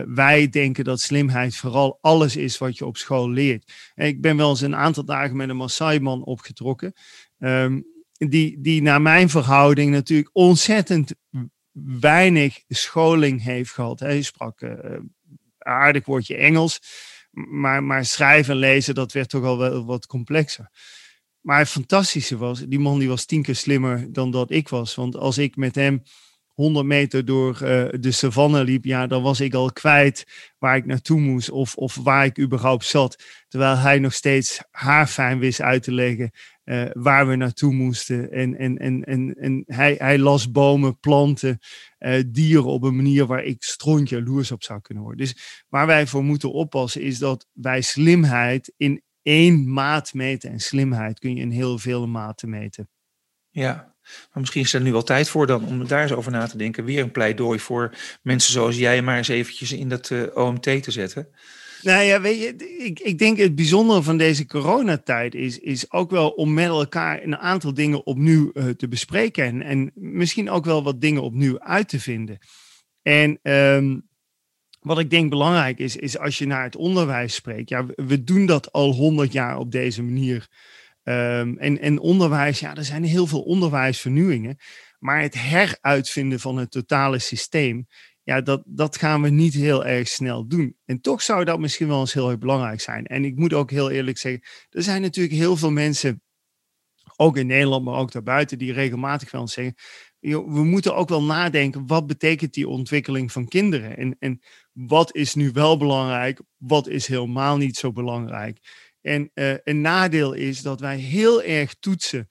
wij 0.05 0.49
denken 0.49 0.83
dat 0.83 0.99
slimheid 0.99 1.55
vooral 1.55 1.97
alles 2.01 2.35
is 2.35 2.57
wat 2.57 2.77
je 2.77 2.85
op 2.85 2.97
school 2.97 3.29
leert. 3.29 3.71
En 3.95 4.07
ik 4.07 4.21
ben 4.21 4.37
wel 4.37 4.49
eens 4.49 4.61
een 4.61 4.75
aantal 4.75 5.05
dagen 5.05 5.35
met 5.35 5.49
een 5.49 5.57
Maasai-man 5.57 6.23
opgetrokken. 6.23 6.93
Ehm, 7.39 7.81
die, 8.17 8.61
die 8.61 8.81
naar 8.81 9.01
mijn 9.01 9.29
verhouding 9.29 9.91
natuurlijk 9.91 10.29
ontzettend 10.33 11.13
weinig 11.99 12.63
scholing 12.67 13.43
heeft 13.43 13.71
gehad. 13.71 13.99
Hij 13.99 14.21
sprak 14.21 14.61
aardig 15.57 16.05
woordje 16.05 16.35
Engels, 16.35 16.79
maar, 17.33 17.83
maar 17.83 18.05
schrijven 18.05 18.53
en 18.53 18.59
lezen, 18.59 18.95
dat 18.95 19.11
werd 19.11 19.29
toch 19.29 19.43
al 19.43 19.57
wel 19.57 19.85
wat 19.85 20.05
complexer. 20.05 20.69
Maar 21.41 21.59
het 21.59 21.69
fantastische 21.69 22.37
was, 22.37 22.59
die 22.59 22.79
man 22.79 22.99
die 22.99 23.07
was 23.07 23.25
tien 23.25 23.41
keer 23.41 23.55
slimmer 23.55 24.13
dan 24.13 24.31
dat 24.31 24.51
ik 24.51 24.69
was. 24.69 24.95
Want 24.95 25.17
als 25.17 25.37
ik 25.37 25.55
met 25.55 25.75
hem 25.75 26.03
100 26.53 26.85
meter 26.85 27.25
door 27.25 27.53
uh, 27.53 27.85
de 27.99 28.11
savanne 28.11 28.63
liep, 28.63 28.85
ja, 28.85 29.07
dan 29.07 29.21
was 29.21 29.39
ik 29.39 29.53
al 29.53 29.71
kwijt 29.71 30.51
waar 30.57 30.75
ik 30.75 30.85
naartoe 30.85 31.19
moest 31.19 31.49
of, 31.49 31.75
of 31.75 31.95
waar 31.95 32.25
ik 32.25 32.39
überhaupt 32.39 32.85
zat. 32.85 33.23
Terwijl 33.47 33.77
hij 33.77 33.99
nog 33.99 34.13
steeds 34.13 34.61
haar 34.71 35.07
fijn 35.07 35.39
wist 35.39 35.61
uit 35.61 35.83
te 35.83 35.91
leggen 35.91 36.31
uh, 36.65 36.85
waar 36.93 37.27
we 37.27 37.35
naartoe 37.35 37.73
moesten. 37.73 38.31
En, 38.31 38.57
en, 38.57 38.77
en, 38.77 39.03
en, 39.03 39.35
en 39.35 39.63
hij, 39.65 39.95
hij 39.97 40.17
las 40.17 40.51
bomen, 40.51 40.99
planten, 40.99 41.59
uh, 41.99 42.23
dieren 42.27 42.65
op 42.65 42.83
een 42.83 42.95
manier 42.95 43.25
waar 43.25 43.43
ik 43.43 43.63
strontje 43.63 44.15
jaloers 44.15 44.51
op 44.51 44.63
zou 44.63 44.81
kunnen 44.81 45.03
worden. 45.03 45.25
Dus 45.25 45.63
waar 45.69 45.87
wij 45.87 46.07
voor 46.07 46.23
moeten 46.23 46.51
oppassen 46.51 47.01
is 47.01 47.17
dat 47.17 47.47
wij 47.51 47.81
slimheid 47.81 48.73
in 48.77 49.01
één 49.21 49.73
maat 49.73 50.13
meten. 50.13 50.51
En 50.51 50.59
slimheid 50.59 51.19
kun 51.19 51.35
je 51.35 51.41
in 51.41 51.51
heel 51.51 51.77
veel 51.77 52.07
maten 52.07 52.49
meten. 52.49 52.89
Ja, 53.49 53.93
maar 54.03 54.39
misschien 54.39 54.61
is 54.61 54.73
er 54.73 54.81
nu 54.81 54.91
wel 54.91 55.03
tijd 55.03 55.29
voor 55.29 55.47
dan 55.47 55.65
om 55.65 55.87
daar 55.87 56.01
eens 56.01 56.11
over 56.11 56.31
na 56.31 56.47
te 56.47 56.57
denken. 56.57 56.85
Weer 56.85 57.03
een 57.03 57.11
pleidooi 57.11 57.59
voor 57.59 57.95
mensen 58.21 58.51
zoals 58.51 58.77
jij 58.77 59.01
maar 59.01 59.17
eens 59.17 59.27
eventjes 59.27 59.71
in 59.71 59.89
dat 59.89 60.09
uh, 60.09 60.35
OMT 60.35 60.83
te 60.83 60.91
zetten. 60.91 61.27
Nou 61.83 62.03
ja, 62.03 62.21
weet 62.21 62.39
je, 62.39 62.77
ik, 62.77 62.99
ik 62.99 63.17
denk 63.17 63.37
het 63.37 63.55
bijzondere 63.55 64.03
van 64.03 64.17
deze 64.17 64.45
coronatijd 64.45 65.35
is, 65.35 65.59
is 65.59 65.91
ook 65.91 66.11
wel 66.11 66.29
om 66.29 66.53
met 66.53 66.67
elkaar 66.67 67.23
een 67.23 67.37
aantal 67.37 67.73
dingen 67.73 68.05
opnieuw 68.05 68.51
uh, 68.53 68.69
te 68.69 68.87
bespreken. 68.87 69.43
En, 69.43 69.61
en 69.61 69.91
misschien 69.93 70.49
ook 70.49 70.65
wel 70.65 70.83
wat 70.83 71.01
dingen 71.01 71.21
opnieuw 71.21 71.59
uit 71.59 71.89
te 71.89 71.99
vinden. 71.99 72.37
En 73.01 73.39
um, 73.51 74.07
wat 74.79 74.99
ik 74.99 75.09
denk 75.09 75.29
belangrijk 75.29 75.79
is, 75.79 75.95
is 75.95 76.17
als 76.17 76.37
je 76.37 76.45
naar 76.45 76.63
het 76.63 76.75
onderwijs 76.75 77.35
spreekt. 77.35 77.69
Ja, 77.69 77.85
we 77.95 78.23
doen 78.23 78.45
dat 78.45 78.71
al 78.71 78.93
honderd 78.93 79.31
jaar 79.31 79.57
op 79.57 79.71
deze 79.71 80.03
manier. 80.03 80.47
Um, 81.03 81.57
en, 81.57 81.79
en 81.79 81.99
onderwijs, 81.99 82.59
ja, 82.59 82.75
er 82.75 82.83
zijn 82.83 83.03
heel 83.03 83.27
veel 83.27 83.41
onderwijsvernieuwingen. 83.41 84.57
Maar 84.99 85.21
het 85.21 85.33
heruitvinden 85.33 86.39
van 86.39 86.57
het 86.57 86.71
totale 86.71 87.19
systeem, 87.19 87.87
ja, 88.23 88.41
dat, 88.41 88.63
dat 88.65 88.97
gaan 88.97 89.21
we 89.21 89.29
niet 89.29 89.53
heel 89.53 89.85
erg 89.85 90.07
snel 90.07 90.47
doen. 90.47 90.77
En 90.85 91.01
toch 91.01 91.21
zou 91.21 91.45
dat 91.45 91.59
misschien 91.59 91.87
wel 91.87 91.99
eens 91.99 92.13
heel 92.13 92.29
erg 92.29 92.39
belangrijk 92.39 92.81
zijn. 92.81 93.05
En 93.05 93.25
ik 93.25 93.35
moet 93.35 93.53
ook 93.53 93.71
heel 93.71 93.89
eerlijk 93.89 94.17
zeggen, 94.17 94.41
er 94.69 94.83
zijn 94.83 95.01
natuurlijk 95.01 95.35
heel 95.35 95.57
veel 95.57 95.71
mensen, 95.71 96.21
ook 97.15 97.37
in 97.37 97.47
Nederland, 97.47 97.85
maar 97.85 97.95
ook 97.95 98.11
daarbuiten, 98.11 98.57
die 98.57 98.73
regelmatig 98.73 99.31
wel 99.31 99.41
eens 99.41 99.53
zeggen, 99.53 99.75
we 100.19 100.63
moeten 100.63 100.95
ook 100.95 101.09
wel 101.09 101.23
nadenken, 101.23 101.87
wat 101.87 102.07
betekent 102.07 102.53
die 102.53 102.67
ontwikkeling 102.67 103.31
van 103.31 103.47
kinderen? 103.47 103.97
En, 103.97 104.15
en 104.19 104.41
wat 104.71 105.15
is 105.15 105.33
nu 105.33 105.51
wel 105.51 105.77
belangrijk, 105.77 106.41
wat 106.57 106.87
is 106.87 107.07
helemaal 107.07 107.57
niet 107.57 107.77
zo 107.77 107.91
belangrijk? 107.91 108.59
En 109.01 109.31
uh, 109.33 109.55
een 109.63 109.81
nadeel 109.81 110.33
is 110.33 110.61
dat 110.61 110.79
wij 110.79 110.97
heel 110.97 111.43
erg 111.43 111.73
toetsen 111.73 112.29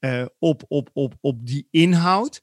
uh, 0.00 0.24
op, 0.38 0.64
op, 0.68 0.90
op, 0.92 1.14
op 1.20 1.46
die 1.46 1.66
inhoud. 1.70 2.42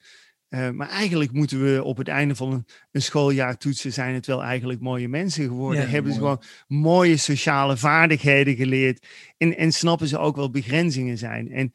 Uh, 0.50 0.70
maar 0.70 0.89
eigenlijk 0.89 1.32
moeten 1.32 1.63
we 1.63 1.84
op 1.84 1.98
het 1.98 2.08
einde 2.08 2.36
van 2.36 2.51
een, 2.51 2.66
een, 2.92 3.01
schooljaar 3.01 3.58
toetsen, 3.58 3.94
zijn 3.94 4.13
het 4.13 4.25
wel 4.25 4.44
eigenlijk 4.44 4.80
mooie 4.80 5.08
mensen 5.08 5.44
geworden. 5.44 5.82
Ja, 5.82 5.88
hebben 5.88 6.12
mooi. 6.12 6.13
ze 6.13 6.20
gewoon 6.20 6.82
mooie 6.82 7.18
sociale 7.18 7.77
vaardigheden 7.77 8.56
geleerd. 8.56 9.08
En, 9.38 9.58
en 9.58 9.72
snappen 9.72 10.08
ze 10.08 10.18
ook 10.18 10.36
wel 10.36 10.50
begrenzingen 10.50 11.18
zijn. 11.18 11.51
En 11.51 11.74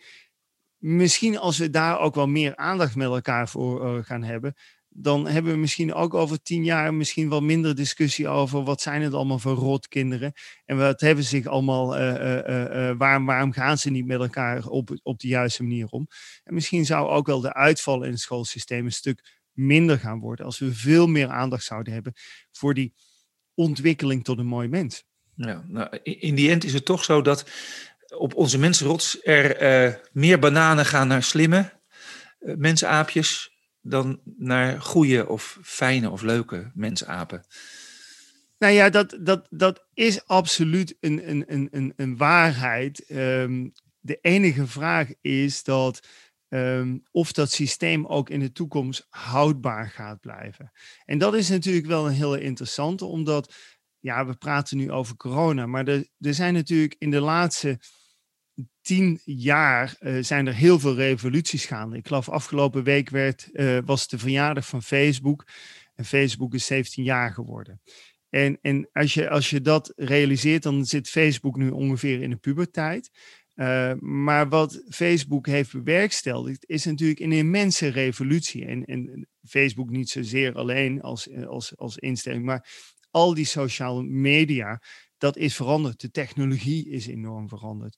misschien 0.79 1.39
als 1.39 1.59
we 1.59 1.71
daar 1.71 1.99
ook 1.99 2.15
wel 2.15 2.27
meer 2.27 2.57
aandacht 2.57 2.97
met 2.97 3.07
elkaar 3.07 3.49
voor 3.49 3.97
uh, 3.97 4.05
gaan 4.05 4.23
hebben, 4.23 4.55
dan 4.95 5.27
hebben 5.27 5.53
we 5.53 5.59
misschien 5.59 5.95
ook 5.95 6.15
over 6.15 6.43
tien 6.43 6.65
jaar 6.65 6.95
misschien 6.95 7.29
wel 7.29 7.41
minder 7.41 7.75
discussie 7.75 8.29
over 8.29 8.65
wat 8.65 8.81
zijn 8.81 9.03
het 9.03 9.15
allemaal 9.15 9.39
voor 9.39 9.55
rotkinderen 9.55 10.33
en 10.65 10.77
wat 10.77 11.01
hebben 11.01 11.25
zich 11.25 11.47
allemaal, 11.47 11.99
uh, 11.99 12.15
uh, 12.15 12.89
uh, 12.89 12.95
waarom, 12.99 13.27
waarom 13.27 13.53
gaan 13.53 13.79
ze 13.79 13.91
niet 13.91 14.07
met 14.07 14.21
elkaar 14.21 14.67
op, 14.67 14.99
op 15.03 15.19
de 15.19 15.29
juiste 15.29 15.63
manier 15.63 15.87
om. 15.89 16.07
En 16.45 16.55
misschien 16.55 16.85
zou 16.85 17.09
ook 17.09 17.27
wel 17.27 17.41
de 17.41 17.55
uitval 17.55 18.03
in 18.03 18.11
het 18.11 18.21
schoolsysteem 18.21 18.85
een 18.85 18.93
stuk 18.93 19.41
minder 19.53 19.99
gaan 19.99 20.21
worden 20.21 20.45
als 20.45 20.59
we 20.59 20.75
veel 20.75 21.07
meer 21.07 21.29
aandacht 21.29 21.65
zouden 21.65 21.93
hebben 21.93 22.13
voor 22.51 22.75
die 22.75 22.95
ontwikkeling 23.55 24.25
tot 24.25 24.39
een 24.39 24.47
mooi 24.47 24.69
mens. 24.69 25.05
Ja, 25.35 25.65
nou, 25.69 25.99
in 26.03 26.35
die 26.35 26.51
end 26.51 26.65
is 26.65 26.73
het 26.73 26.85
toch 26.85 27.05
zo 27.05 27.23
dat 27.23 27.51
op 28.17 28.35
onze 28.35 28.59
mensenrots 28.59 29.23
er 29.23 30.01
meer 30.13 30.39
bananen 30.39 30.87
gaan 30.87 31.09
naar 31.09 31.23
slimme 31.23 31.81
mensaapjes 32.39 33.52
dan 33.83 34.21
naar 34.25 34.81
goede 34.81 35.29
of 35.29 35.59
fijne 35.63 36.11
of 36.11 36.23
leuke 36.23 36.71
mensapen? 36.75 37.45
Nou 38.59 38.73
ja, 38.75 38.91
dat, 38.91 39.19
dat, 39.21 39.47
dat 39.51 39.87
is 39.95 40.27
absoluut 40.27 40.97
een, 41.01 41.31
een, 41.31 41.69
een, 41.71 41.93
een 41.97 42.17
waarheid. 42.17 43.05
Um, 43.11 43.73
de 44.01 44.19
enige 44.21 44.67
vraag 44.67 45.09
is 45.21 45.63
dat 45.63 46.09
um, 46.49 47.03
of 47.11 47.33
dat 47.33 47.51
systeem 47.51 48.07
ook 48.07 48.31
in 48.31 48.41
de 48.41 48.53
toekomst 48.53 49.07
houdbaar 49.09 49.89
gaat 49.89 50.21
blijven. 50.21 50.73
En 51.05 51.19
dat 51.19 51.35
is 51.35 51.49
natuurlijk 51.49 51.87
wel 51.87 52.07
een 52.07 52.13
hele 52.13 52.41
interessante, 52.41 53.05
omdat 53.05 53.55
ja, 53.99 54.27
we 54.27 54.35
praten 54.35 54.77
nu 54.77 54.91
over 54.91 55.17
corona, 55.17 55.67
maar 55.67 55.89
er, 55.89 56.09
er 56.21 56.35
zijn 56.35 56.55
natuurlijk 56.55 56.95
in 56.99 57.11
de 57.11 57.21
laatste 57.21 57.79
tien 58.81 59.21
jaar 59.25 59.97
uh, 60.01 60.23
zijn 60.23 60.47
er 60.47 60.55
heel 60.55 60.79
veel 60.79 60.95
revoluties 60.95 61.65
gaande. 61.65 61.97
Ik 61.97 62.07
geloof 62.07 62.29
afgelopen 62.29 62.85
week 62.85 63.11
werd, 63.11 63.49
uh, 63.53 63.79
was 63.85 64.09
de 64.09 64.19
verjaardag 64.19 64.67
van 64.67 64.83
Facebook. 64.83 65.47
En 65.95 66.05
Facebook 66.05 66.55
is 66.55 66.67
17 66.67 67.05
jaar 67.05 67.33
geworden. 67.33 67.81
En, 68.29 68.59
en 68.61 68.89
als, 68.93 69.15
je, 69.15 69.31
als 69.31 69.51
je 69.51 69.61
dat 69.61 69.93
realiseert, 69.97 70.63
dan 70.63 70.85
zit 70.85 71.09
Facebook 71.09 71.57
nu 71.57 71.71
ongeveer 71.71 72.23
in 72.23 72.31
de 72.31 72.37
puberteit. 72.37 73.11
Uh, 73.55 73.93
maar 73.99 74.49
wat 74.49 74.83
Facebook 74.89 75.47
heeft 75.47 75.73
bewerkstelligd, 75.73 76.69
is 76.69 76.85
natuurlijk 76.85 77.21
een 77.21 77.33
immense 77.33 77.89
revolutie. 77.89 78.65
En, 78.67 78.85
en 78.85 79.29
Facebook 79.49 79.91
niet 79.91 80.11
zozeer 80.11 80.55
alleen 80.55 81.01
als, 81.01 81.29
als, 81.47 81.77
als 81.77 81.97
instelling, 81.97 82.45
maar 82.45 82.69
al 83.11 83.35
die 83.35 83.45
sociale 83.45 84.03
media, 84.03 84.83
dat 85.19 85.37
is 85.37 85.57
veranderd. 85.57 86.01
De 86.01 86.11
technologie 86.11 86.89
is 86.89 87.07
enorm 87.07 87.49
veranderd. 87.49 87.97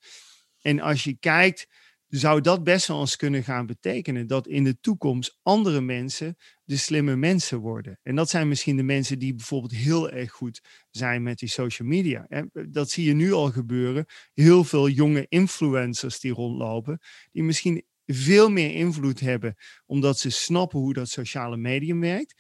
En 0.65 0.81
als 0.81 1.05
je 1.05 1.17
kijkt, 1.19 1.67
zou 2.09 2.41
dat 2.41 2.65
best 2.65 2.87
wel 2.87 3.01
eens 3.01 3.17
kunnen 3.17 3.45
gaan 3.45 3.67
betekenen 3.67 4.27
dat 4.27 4.47
in 4.47 4.65
de 4.65 4.81
toekomst 4.81 5.39
andere 5.43 5.81
mensen 5.81 6.37
de 6.65 6.77
slimme 6.77 7.17
mensen 7.17 7.59
worden. 7.59 7.99
En 8.03 8.15
dat 8.15 8.31
zijn 8.31 8.49
misschien 8.49 8.77
de 8.77 8.83
mensen 8.83 9.19
die 9.19 9.35
bijvoorbeeld 9.35 9.73
heel 9.73 10.11
erg 10.11 10.31
goed 10.31 10.61
zijn 10.91 11.23
met 11.23 11.39
die 11.39 11.49
social 11.49 11.89
media. 11.89 12.27
Dat 12.69 12.91
zie 12.91 13.05
je 13.05 13.15
nu 13.15 13.33
al 13.33 13.51
gebeuren. 13.51 14.07
Heel 14.35 14.65
veel 14.65 14.89
jonge 14.89 15.27
influencers 15.29 16.21
die 16.21 16.33
rondlopen, 16.33 17.01
die 17.33 17.43
misschien 17.43 17.85
veel 18.07 18.51
meer 18.51 18.71
invloed 18.71 19.21
hebben 19.21 19.55
omdat 19.87 20.19
ze 20.19 20.31
snappen 20.31 20.79
hoe 20.79 20.93
dat 20.93 21.09
sociale 21.09 21.57
medium 21.57 22.01
werkt 22.01 22.35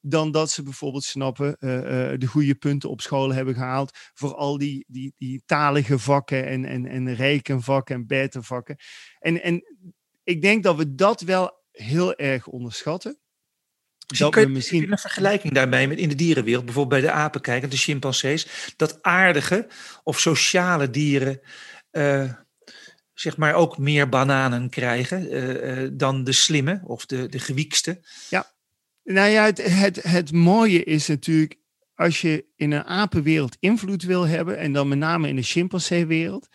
dan 0.00 0.30
dat 0.30 0.50
ze 0.50 0.62
bijvoorbeeld 0.62 1.04
snappen 1.04 1.56
uh, 1.58 1.74
uh, 1.74 1.82
de 2.18 2.26
goede 2.26 2.54
punten 2.54 2.90
op 2.90 3.00
school 3.00 3.34
hebben 3.34 3.54
gehaald 3.54 3.98
voor 4.14 4.34
al 4.34 4.58
die, 4.58 4.84
die, 4.88 5.14
die 5.16 5.42
talige 5.46 5.98
vakken 5.98 6.46
en, 6.46 6.64
en, 6.64 6.86
en 6.86 7.14
rekenvakken 7.14 7.94
en 7.94 8.06
betervakken. 8.06 8.76
En, 9.18 9.42
en 9.42 9.62
ik 10.24 10.42
denk 10.42 10.62
dat 10.62 10.76
we 10.76 10.94
dat 10.94 11.20
wel 11.20 11.64
heel 11.70 12.16
erg 12.16 12.46
onderschatten. 12.46 13.18
Dat 14.06 14.48
misschien 14.48 14.92
een 14.92 14.98
vergelijking 14.98 15.52
daarbij 15.52 15.88
met 15.88 15.98
in 15.98 16.08
de 16.08 16.14
dierenwereld, 16.14 16.64
bijvoorbeeld 16.64 17.02
bij 17.02 17.10
de 17.10 17.16
apen 17.16 17.40
kijken, 17.40 17.70
de 17.70 17.76
chimpansees, 17.76 18.74
dat 18.76 19.02
aardige 19.02 19.68
of 20.02 20.20
sociale 20.20 20.90
dieren 20.90 21.40
uh, 21.92 22.32
zeg 23.12 23.36
maar 23.36 23.54
ook 23.54 23.78
meer 23.78 24.08
bananen 24.08 24.70
krijgen 24.70 25.96
dan 25.96 26.24
de 26.24 26.32
slimme 26.32 26.80
of 26.84 27.06
de, 27.06 27.28
de 27.28 27.38
gewiekste. 27.38 28.00
Ja. 28.28 28.58
Nou 29.12 29.28
ja, 29.28 29.44
het, 29.44 29.64
het, 29.64 30.02
het 30.02 30.32
mooie 30.32 30.84
is 30.84 31.08
natuurlijk, 31.08 31.56
als 31.94 32.20
je 32.20 32.44
in 32.56 32.70
een 32.70 32.84
apenwereld 32.84 33.56
invloed 33.60 34.02
wil 34.02 34.26
hebben, 34.26 34.58
en 34.58 34.72
dan 34.72 34.88
met 34.88 34.98
name 34.98 35.28
in 35.28 35.36
de 35.36 35.42
chimpansee-wereld, 35.42 36.48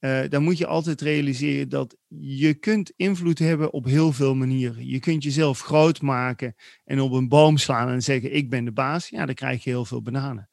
uh, 0.00 0.20
dan 0.28 0.42
moet 0.42 0.58
je 0.58 0.66
altijd 0.66 1.00
realiseren 1.00 1.68
dat 1.68 1.96
je 2.18 2.54
kunt 2.54 2.92
invloed 2.96 3.38
hebben 3.38 3.72
op 3.72 3.84
heel 3.84 4.12
veel 4.12 4.34
manieren. 4.34 4.86
Je 4.86 5.00
kunt 5.00 5.22
jezelf 5.22 5.60
groot 5.60 6.00
maken 6.00 6.54
en 6.84 7.00
op 7.00 7.12
een 7.12 7.28
boom 7.28 7.56
slaan 7.56 7.88
en 7.88 8.02
zeggen: 8.02 8.34
Ik 8.34 8.50
ben 8.50 8.64
de 8.64 8.72
baas. 8.72 9.08
Ja, 9.08 9.26
dan 9.26 9.34
krijg 9.34 9.64
je 9.64 9.70
heel 9.70 9.84
veel 9.84 10.02
bananen. 10.02 10.48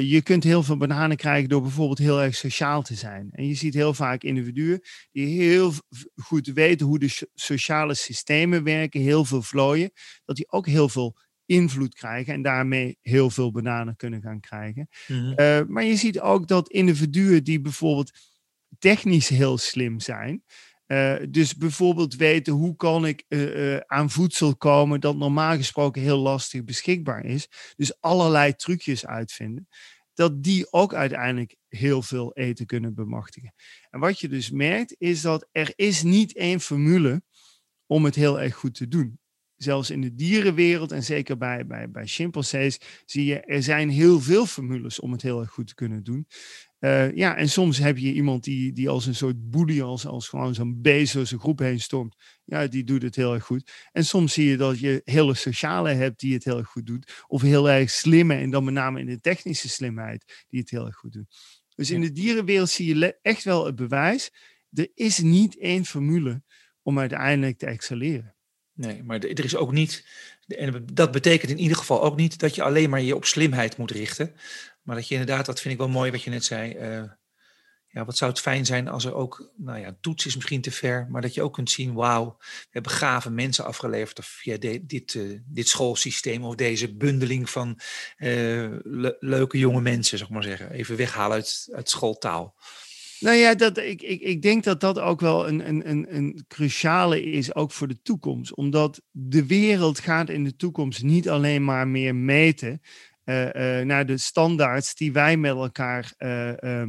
Je 0.00 0.20
kunt 0.22 0.44
heel 0.44 0.62
veel 0.62 0.76
bananen 0.76 1.16
krijgen 1.16 1.48
door 1.48 1.62
bijvoorbeeld 1.62 1.98
heel 1.98 2.22
erg 2.22 2.34
sociaal 2.34 2.82
te 2.82 2.94
zijn. 2.94 3.28
En 3.32 3.46
je 3.46 3.54
ziet 3.54 3.74
heel 3.74 3.94
vaak 3.94 4.22
individuen 4.22 4.80
die 5.12 5.26
heel 5.26 5.72
goed 6.14 6.46
weten 6.46 6.86
hoe 6.86 6.98
de 6.98 7.28
sociale 7.34 7.94
systemen 7.94 8.64
werken, 8.64 9.00
heel 9.00 9.24
veel 9.24 9.42
vlooien, 9.42 9.90
dat 10.24 10.36
die 10.36 10.50
ook 10.50 10.66
heel 10.66 10.88
veel 10.88 11.16
invloed 11.46 11.94
krijgen 11.94 12.34
en 12.34 12.42
daarmee 12.42 12.98
heel 13.00 13.30
veel 13.30 13.50
bananen 13.50 13.96
kunnen 13.96 14.22
gaan 14.22 14.40
krijgen. 14.40 14.88
Mhm. 15.06 15.72
maar 15.72 15.84
je 15.84 15.96
ziet 15.96 16.20
ook 16.20 16.46
dat 16.48 16.70
individuen 16.70 17.44
die 17.44 17.60
bijvoorbeeld 17.60 18.10
technisch 18.78 19.28
heel 19.28 19.58
slim 19.58 20.00
zijn, 20.00 20.44
uh, 20.92 21.16
dus 21.28 21.56
bijvoorbeeld 21.56 22.14
weten 22.14 22.52
hoe 22.52 22.76
kan 22.76 23.06
ik 23.06 23.24
uh, 23.28 23.74
uh, 23.74 23.80
aan 23.86 24.10
voedsel 24.10 24.56
komen 24.56 25.00
dat 25.00 25.16
normaal 25.16 25.56
gesproken 25.56 26.02
heel 26.02 26.18
lastig 26.18 26.64
beschikbaar 26.64 27.24
is. 27.24 27.48
Dus 27.76 28.00
allerlei 28.00 28.54
trucjes 28.54 29.06
uitvinden. 29.06 29.68
Dat 30.14 30.42
die 30.42 30.72
ook 30.72 30.94
uiteindelijk 30.94 31.56
heel 31.68 32.02
veel 32.02 32.32
eten 32.34 32.66
kunnen 32.66 32.94
bemachtigen. 32.94 33.54
En 33.90 34.00
wat 34.00 34.20
je 34.20 34.28
dus 34.28 34.50
merkt 34.50 34.94
is 34.98 35.20
dat 35.20 35.48
er 35.52 35.72
is 35.76 36.02
niet 36.02 36.36
één 36.36 36.60
formule 36.60 37.22
om 37.86 38.04
het 38.04 38.14
heel 38.14 38.40
erg 38.40 38.54
goed 38.54 38.74
te 38.74 38.88
doen. 38.88 39.19
Zelfs 39.62 39.90
in 39.90 40.00
de 40.00 40.14
dierenwereld 40.14 40.92
en 40.92 41.02
zeker 41.02 41.36
bij, 41.36 41.66
bij, 41.66 41.90
bij 41.90 42.06
chimpansees 42.06 42.78
zie 43.04 43.24
je, 43.24 43.40
er 43.40 43.62
zijn 43.62 43.88
heel 43.88 44.20
veel 44.20 44.46
formules 44.46 45.00
om 45.00 45.12
het 45.12 45.22
heel 45.22 45.40
erg 45.40 45.50
goed 45.50 45.66
te 45.66 45.74
kunnen 45.74 46.02
doen. 46.02 46.26
Uh, 46.80 47.16
ja, 47.16 47.36
en 47.36 47.48
soms 47.48 47.78
heb 47.78 47.98
je 47.98 48.12
iemand 48.12 48.44
die, 48.44 48.72
die 48.72 48.88
als 48.88 49.06
een 49.06 49.14
soort 49.14 49.50
boelie, 49.50 49.82
als, 49.82 50.06
als 50.06 50.28
gewoon 50.28 50.54
zo'n 50.54 50.82
beest 50.82 51.12
door 51.12 51.26
zijn 51.26 51.40
groep 51.40 51.58
heen 51.58 51.80
stormt. 51.80 52.16
Ja, 52.44 52.66
die 52.66 52.84
doet 52.84 53.02
het 53.02 53.16
heel 53.16 53.34
erg 53.34 53.44
goed. 53.44 53.70
En 53.92 54.04
soms 54.04 54.32
zie 54.32 54.48
je 54.48 54.56
dat 54.56 54.78
je 54.78 55.00
hele 55.04 55.34
sociale 55.34 55.90
hebt 55.90 56.20
die 56.20 56.34
het 56.34 56.44
heel 56.44 56.58
erg 56.58 56.68
goed 56.68 56.86
doet. 56.86 57.24
Of 57.26 57.42
heel 57.42 57.70
erg 57.70 57.90
slimme, 57.90 58.34
en 58.34 58.50
dan 58.50 58.64
met 58.64 58.74
name 58.74 59.00
in 59.00 59.06
de 59.06 59.20
technische 59.20 59.68
slimheid, 59.68 60.44
die 60.48 60.60
het 60.60 60.70
heel 60.70 60.86
erg 60.86 60.96
goed 60.96 61.12
doen. 61.12 61.28
Dus 61.74 61.90
in 61.90 62.00
de 62.00 62.12
dierenwereld 62.12 62.70
zie 62.70 62.96
je 62.96 63.18
echt 63.22 63.44
wel 63.44 63.66
het 63.66 63.76
bewijs. 63.76 64.32
Er 64.72 64.88
is 64.94 65.18
niet 65.18 65.58
één 65.58 65.84
formule 65.84 66.42
om 66.82 66.98
uiteindelijk 66.98 67.58
te 67.58 67.66
excelleren. 67.66 68.34
Nee, 68.80 69.02
maar 69.02 69.18
er 69.18 69.44
is 69.44 69.56
ook 69.56 69.72
niet, 69.72 70.06
en 70.46 70.86
dat 70.92 71.10
betekent 71.10 71.50
in 71.50 71.58
ieder 71.58 71.76
geval 71.76 72.02
ook 72.02 72.16
niet 72.16 72.38
dat 72.38 72.54
je 72.54 72.62
alleen 72.62 72.90
maar 72.90 73.00
je 73.00 73.16
op 73.16 73.24
slimheid 73.24 73.76
moet 73.76 73.90
richten. 73.90 74.34
Maar 74.82 74.96
dat 74.96 75.08
je 75.08 75.14
inderdaad, 75.14 75.46
dat 75.46 75.60
vind 75.60 75.74
ik 75.74 75.80
wel 75.80 75.88
mooi 75.88 76.10
wat 76.10 76.22
je 76.22 76.30
net 76.30 76.44
zei. 76.44 76.74
Uh, 76.74 77.10
ja, 77.86 78.04
wat 78.04 78.16
zou 78.16 78.30
het 78.30 78.40
fijn 78.40 78.66
zijn 78.66 78.88
als 78.88 79.04
er 79.04 79.14
ook, 79.14 79.52
nou 79.56 79.78
ja, 79.78 79.96
toets 80.00 80.26
is 80.26 80.34
misschien 80.34 80.60
te 80.60 80.70
ver, 80.70 81.06
maar 81.10 81.22
dat 81.22 81.34
je 81.34 81.42
ook 81.42 81.52
kunt 81.52 81.70
zien, 81.70 81.94
wauw, 81.94 82.36
we 82.38 82.68
hebben 82.70 82.92
gave 82.92 83.30
mensen 83.30 83.64
afgeleverd 83.64 84.18
via 84.22 84.56
dit, 84.82 85.14
uh, 85.14 85.40
dit 85.46 85.68
schoolsysteem 85.68 86.44
of 86.44 86.54
deze 86.54 86.96
bundeling 86.96 87.50
van 87.50 87.80
uh, 88.18 88.76
leuke 89.18 89.58
jonge 89.58 89.80
mensen, 89.80 90.18
zeg 90.18 90.28
maar 90.28 90.42
zeggen. 90.42 90.70
Even 90.70 90.96
weghalen 90.96 91.36
uit, 91.36 91.68
uit 91.72 91.90
schooltaal. 91.90 92.54
Nou 93.20 93.36
ja, 93.36 93.54
dat, 93.54 93.78
ik, 93.78 94.02
ik, 94.02 94.20
ik 94.20 94.42
denk 94.42 94.64
dat 94.64 94.80
dat 94.80 94.98
ook 94.98 95.20
wel 95.20 95.48
een, 95.48 95.68
een, 95.68 96.16
een, 96.16 96.44
cruciale 96.48 97.22
is, 97.22 97.54
ook 97.54 97.72
voor 97.72 97.88
de 97.88 98.02
toekomst. 98.02 98.54
Omdat 98.54 99.02
de 99.10 99.46
wereld 99.46 99.98
gaat 99.98 100.28
in 100.28 100.44
de 100.44 100.56
toekomst 100.56 101.02
niet 101.02 101.28
alleen 101.28 101.64
maar 101.64 101.88
meer 101.88 102.14
meten 102.14 102.80
uh, 103.24 103.80
naar 103.80 104.06
de 104.06 104.18
standaards 104.18 104.94
die 104.94 105.12
wij 105.12 105.36
met 105.36 105.50
elkaar 105.50 106.14
uh, 106.18 106.82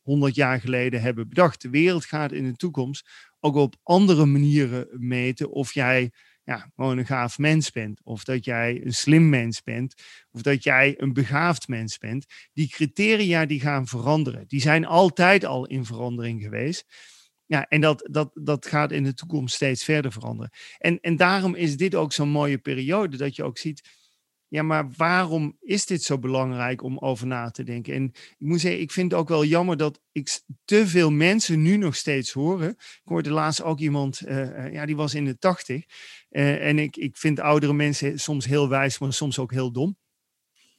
100 0.00 0.34
jaar 0.34 0.60
geleden 0.60 1.00
hebben 1.00 1.28
bedacht. 1.28 1.62
De 1.62 1.70
wereld 1.70 2.04
gaat 2.04 2.32
in 2.32 2.44
de 2.44 2.56
toekomst 2.56 3.08
ook 3.40 3.54
op 3.54 3.76
andere 3.82 4.26
manieren 4.26 4.88
meten 4.90 5.50
of 5.50 5.74
jij 5.74 6.10
ja, 6.46 6.70
gewoon 6.74 6.98
een 6.98 7.06
gaaf 7.06 7.38
mens 7.38 7.70
bent, 7.70 8.00
of 8.04 8.24
dat 8.24 8.44
jij 8.44 8.80
een 8.84 8.94
slim 8.94 9.28
mens 9.28 9.62
bent, 9.62 9.94
of 10.30 10.42
dat 10.42 10.62
jij 10.62 10.94
een 10.96 11.12
begaafd 11.12 11.68
mens 11.68 11.98
bent. 11.98 12.26
Die 12.52 12.68
criteria 12.68 13.46
die 13.46 13.60
gaan 13.60 13.86
veranderen. 13.86 14.44
Die 14.46 14.60
zijn 14.60 14.84
altijd 14.84 15.44
al 15.44 15.66
in 15.66 15.84
verandering 15.84 16.42
geweest. 16.42 16.84
Ja, 17.46 17.66
en 17.68 17.80
dat, 17.80 18.08
dat, 18.10 18.30
dat 18.34 18.66
gaat 18.66 18.92
in 18.92 19.04
de 19.04 19.14
toekomst 19.14 19.54
steeds 19.54 19.84
verder 19.84 20.12
veranderen. 20.12 20.50
En, 20.78 21.00
en 21.00 21.16
daarom 21.16 21.54
is 21.54 21.76
dit 21.76 21.94
ook 21.94 22.12
zo'n 22.12 22.28
mooie 22.28 22.58
periode, 22.58 23.16
dat 23.16 23.36
je 23.36 23.44
ook 23.44 23.58
ziet, 23.58 24.05
ja, 24.48 24.62
maar 24.62 24.90
waarom 24.96 25.56
is 25.60 25.86
dit 25.86 26.02
zo 26.02 26.18
belangrijk 26.18 26.82
om 26.82 26.98
over 26.98 27.26
na 27.26 27.50
te 27.50 27.62
denken? 27.62 27.94
En 27.94 28.04
ik 28.14 28.34
moet 28.38 28.60
zeggen, 28.60 28.80
ik 28.80 28.92
vind 28.92 29.10
het 29.10 29.20
ook 29.20 29.28
wel 29.28 29.44
jammer 29.44 29.76
dat 29.76 30.00
ik 30.12 30.40
te 30.64 30.86
veel 30.86 31.10
mensen 31.10 31.62
nu 31.62 31.76
nog 31.76 31.96
steeds 31.96 32.32
horen. 32.32 32.70
Ik 32.70 33.00
hoorde 33.04 33.30
laatst 33.30 33.62
ook 33.62 33.78
iemand, 33.78 34.22
uh, 34.26 34.72
ja, 34.72 34.86
die 34.86 34.96
was 34.96 35.14
in 35.14 35.24
de 35.24 35.38
tachtig. 35.38 35.84
Uh, 36.30 36.66
en 36.66 36.78
ik, 36.78 36.96
ik 36.96 37.16
vind 37.16 37.40
oudere 37.40 37.72
mensen 37.72 38.18
soms 38.18 38.46
heel 38.46 38.68
wijs, 38.68 38.98
maar 38.98 39.12
soms 39.12 39.38
ook 39.38 39.52
heel 39.52 39.72
dom. 39.72 39.96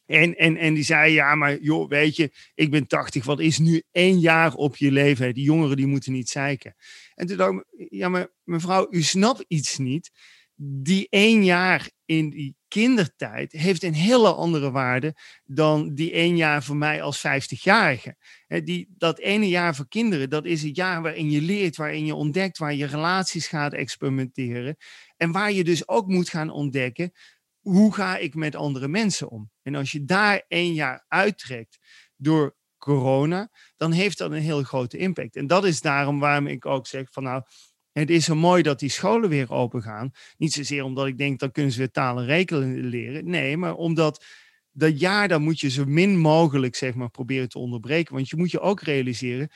En, 0.07 0.35
en, 0.35 0.57
en 0.57 0.73
die 0.73 0.83
zei, 0.83 1.13
ja, 1.13 1.35
maar 1.35 1.57
joh, 1.61 1.89
weet 1.89 2.15
je, 2.15 2.31
ik 2.55 2.71
ben 2.71 2.87
80, 2.87 3.25
wat 3.25 3.39
is 3.39 3.57
nu 3.57 3.83
één 3.91 4.19
jaar 4.19 4.53
op 4.53 4.77
je 4.77 4.91
leven? 4.91 5.33
Die 5.33 5.43
jongeren 5.43 5.77
die 5.77 5.87
moeten 5.87 6.11
niet 6.11 6.29
zeiken. 6.29 6.75
En 7.15 7.27
toen 7.27 7.37
dacht 7.37 7.53
ik, 7.77 7.87
ja, 7.89 8.09
maar 8.09 8.27
mevrouw, 8.43 8.87
u 8.89 9.01
snapt 9.01 9.45
iets 9.47 9.77
niet. 9.77 10.11
Die 10.59 11.07
één 11.09 11.43
jaar 11.43 11.89
in 12.05 12.29
die 12.29 12.55
kindertijd 12.67 13.51
heeft 13.51 13.83
een 13.83 13.93
hele 13.93 14.33
andere 14.33 14.71
waarde 14.71 15.15
dan 15.43 15.93
die 15.93 16.11
één 16.11 16.37
jaar 16.37 16.63
voor 16.63 16.75
mij 16.75 17.01
als 17.01 17.23
50-jarige. 17.27 18.15
Die, 18.47 18.93
dat 18.97 19.19
ene 19.19 19.47
jaar 19.47 19.75
voor 19.75 19.87
kinderen, 19.87 20.29
dat 20.29 20.45
is 20.45 20.63
het 20.63 20.75
jaar 20.75 21.01
waarin 21.01 21.31
je 21.31 21.41
leert, 21.41 21.75
waarin 21.75 22.05
je 22.05 22.15
ontdekt, 22.15 22.57
waar 22.57 22.73
je 22.73 22.85
relaties 22.85 23.47
gaat 23.47 23.73
experimenteren. 23.73 24.75
En 25.17 25.31
waar 25.31 25.51
je 25.51 25.63
dus 25.63 25.87
ook 25.87 26.07
moet 26.07 26.29
gaan 26.29 26.49
ontdekken, 26.49 27.11
hoe 27.59 27.93
ga 27.93 28.17
ik 28.17 28.35
met 28.35 28.55
andere 28.55 28.87
mensen 28.87 29.29
om? 29.29 29.51
En 29.61 29.75
als 29.75 29.91
je 29.91 30.05
daar 30.05 30.43
één 30.47 30.73
jaar 30.73 31.05
uittrekt 31.07 31.77
door 32.15 32.55
corona, 32.77 33.49
dan 33.75 33.91
heeft 33.91 34.17
dat 34.17 34.31
een 34.31 34.41
heel 34.41 34.63
grote 34.63 34.97
impact. 34.97 35.35
En 35.35 35.47
dat 35.47 35.65
is 35.65 35.81
daarom 35.81 36.19
waarom 36.19 36.47
ik 36.47 36.65
ook 36.65 36.87
zeg 36.87 37.11
van 37.11 37.23
nou, 37.23 37.43
het 37.99 38.09
is 38.09 38.25
zo 38.25 38.35
mooi 38.35 38.63
dat 38.63 38.79
die 38.79 38.89
scholen 38.89 39.29
weer 39.29 39.51
open 39.51 39.81
gaan. 39.81 40.11
Niet 40.37 40.53
zozeer 40.53 40.83
omdat 40.83 41.07
ik 41.07 41.17
denk, 41.17 41.39
dan 41.39 41.51
kunnen 41.51 41.71
ze 41.71 41.77
weer 41.77 41.91
talen 41.91 42.25
rekenen 42.25 42.85
leren. 42.85 43.29
Nee, 43.29 43.57
maar 43.57 43.75
omdat 43.75 44.25
dat 44.71 44.99
jaar, 44.99 45.27
dan 45.27 45.41
moet 45.41 45.59
je 45.59 45.69
zo 45.69 45.85
min 45.85 46.17
mogelijk 46.17 46.75
zeg 46.75 46.93
maar, 46.93 47.09
proberen 47.09 47.49
te 47.49 47.59
onderbreken. 47.59 48.13
Want 48.13 48.29
je 48.29 48.37
moet 48.37 48.51
je 48.51 48.59
ook 48.59 48.81
realiseren, 48.81 49.49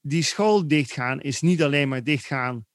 die 0.00 0.22
school 0.22 0.68
dichtgaan 0.68 1.20
is 1.20 1.40
niet 1.40 1.62
alleen 1.62 1.88
maar 1.88 2.02
dichtgaan 2.02 2.66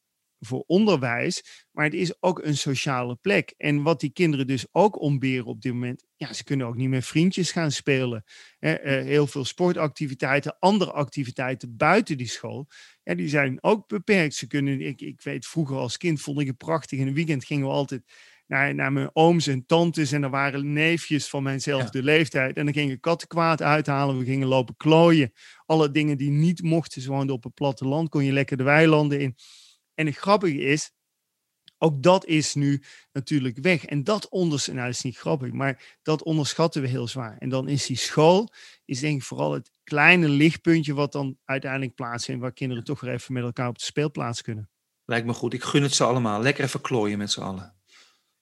voor 0.45 0.63
onderwijs, 0.67 1.65
maar 1.71 1.85
het 1.85 1.93
is 1.93 2.21
ook 2.21 2.43
een 2.43 2.57
sociale 2.57 3.15
plek. 3.15 3.53
En 3.57 3.81
wat 3.81 3.99
die 3.99 4.11
kinderen 4.11 4.47
dus 4.47 4.65
ook 4.71 5.01
ontberen 5.01 5.45
op 5.45 5.61
dit 5.61 5.73
moment, 5.73 6.05
ja, 6.15 6.33
ze 6.33 6.43
kunnen 6.43 6.67
ook 6.67 6.75
niet 6.75 6.89
meer 6.89 7.01
vriendjes 7.01 7.51
gaan 7.51 7.71
spelen. 7.71 8.23
heel 8.59 9.27
veel 9.27 9.45
sportactiviteiten, 9.45 10.55
andere 10.59 10.91
activiteiten 10.91 11.77
buiten 11.77 12.17
die 12.17 12.27
school, 12.27 12.67
ja, 13.03 13.15
die 13.15 13.29
zijn 13.29 13.63
ook 13.63 13.87
beperkt. 13.87 14.35
Ze 14.35 14.47
kunnen, 14.47 14.81
ik, 14.81 15.01
ik 15.01 15.21
weet, 15.21 15.45
vroeger 15.45 15.77
als 15.77 15.97
kind 15.97 16.21
vond 16.21 16.39
ik 16.39 16.47
het 16.47 16.57
prachtig. 16.57 16.99
In 16.99 17.07
een 17.07 17.13
weekend 17.13 17.45
gingen 17.45 17.67
we 17.67 17.73
altijd 17.73 18.03
naar, 18.47 18.75
naar 18.75 18.91
mijn 18.91 19.09
ooms 19.13 19.47
en 19.47 19.65
tantes 19.65 20.11
en 20.11 20.23
er 20.23 20.29
waren 20.29 20.73
neefjes 20.73 21.29
van 21.29 21.43
mijnzelfde 21.43 22.03
leeftijd. 22.03 22.57
En 22.57 22.65
dan 22.65 22.73
gingen 22.73 22.99
kattenkwaad 22.99 23.61
uithalen, 23.61 24.17
we 24.17 24.25
gingen 24.25 24.47
lopen 24.47 24.75
klooien. 24.77 25.31
Alle 25.65 25.91
dingen 25.91 26.17
die 26.17 26.31
niet 26.31 26.61
mochten, 26.61 27.01
ze 27.01 27.09
woonden 27.09 27.35
op 27.35 27.43
het 27.43 27.53
platteland, 27.53 28.09
kon 28.09 28.23
je 28.23 28.31
lekker 28.31 28.57
de 28.57 28.63
weilanden 28.63 29.19
in. 29.19 29.35
En 29.95 30.05
het 30.05 30.15
grappige 30.15 30.57
is, 30.57 30.91
ook 31.77 32.03
dat 32.03 32.25
is 32.25 32.55
nu 32.55 32.81
natuurlijk 33.11 33.57
weg. 33.61 33.85
En 33.85 34.03
dat 34.03 34.29
onderschatten, 34.29 34.75
nou 34.75 34.87
dat 34.87 34.95
is 34.95 35.03
niet 35.03 35.17
grappig, 35.17 35.51
maar 35.51 35.97
dat 36.01 36.23
onderschatten 36.23 36.81
we 36.81 36.87
heel 36.87 37.07
zwaar. 37.07 37.37
En 37.37 37.49
dan 37.49 37.67
is 37.67 37.85
die 37.85 37.97
school, 37.97 38.53
is 38.85 38.99
denk 38.99 39.17
ik 39.17 39.23
vooral 39.23 39.53
het 39.53 39.71
kleine 39.83 40.29
lichtpuntje 40.29 40.93
wat 40.93 41.11
dan 41.11 41.37
uiteindelijk 41.45 41.95
plaatsvindt, 41.95 42.41
waar 42.41 42.53
kinderen 42.53 42.83
toch 42.83 42.99
weer 42.99 43.13
even 43.13 43.33
met 43.33 43.43
elkaar 43.43 43.67
op 43.67 43.77
de 43.77 43.83
speelplaats 43.83 44.41
kunnen. 44.41 44.69
Lijkt 45.05 45.25
me 45.25 45.33
goed. 45.33 45.53
Ik 45.53 45.63
gun 45.63 45.83
het 45.83 45.93
ze 45.93 46.03
allemaal. 46.03 46.41
Lekker 46.41 46.63
even 46.63 46.81
klooien 46.81 47.17
met 47.17 47.31
z'n 47.31 47.41
allen. 47.41 47.75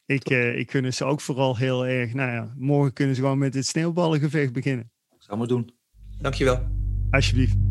Ik, 0.05 0.29
uh, 0.29 0.57
ik 0.57 0.71
gun 0.71 0.83
het 0.83 0.95
ze 0.95 1.05
ook 1.05 1.21
vooral 1.21 1.57
heel 1.57 1.85
erg. 1.85 2.13
Nou 2.13 2.31
ja, 2.31 2.53
morgen 2.57 2.93
kunnen 2.93 3.15
ze 3.15 3.21
gewoon 3.21 3.37
met 3.37 3.53
het 3.53 3.65
sneeuwballengevecht 3.65 4.53
beginnen. 4.53 4.91
Zal 5.17 5.37
maar 5.37 5.47
doen. 5.47 5.73
Dankjewel. 6.17 6.67
Alsjeblieft. 7.11 7.70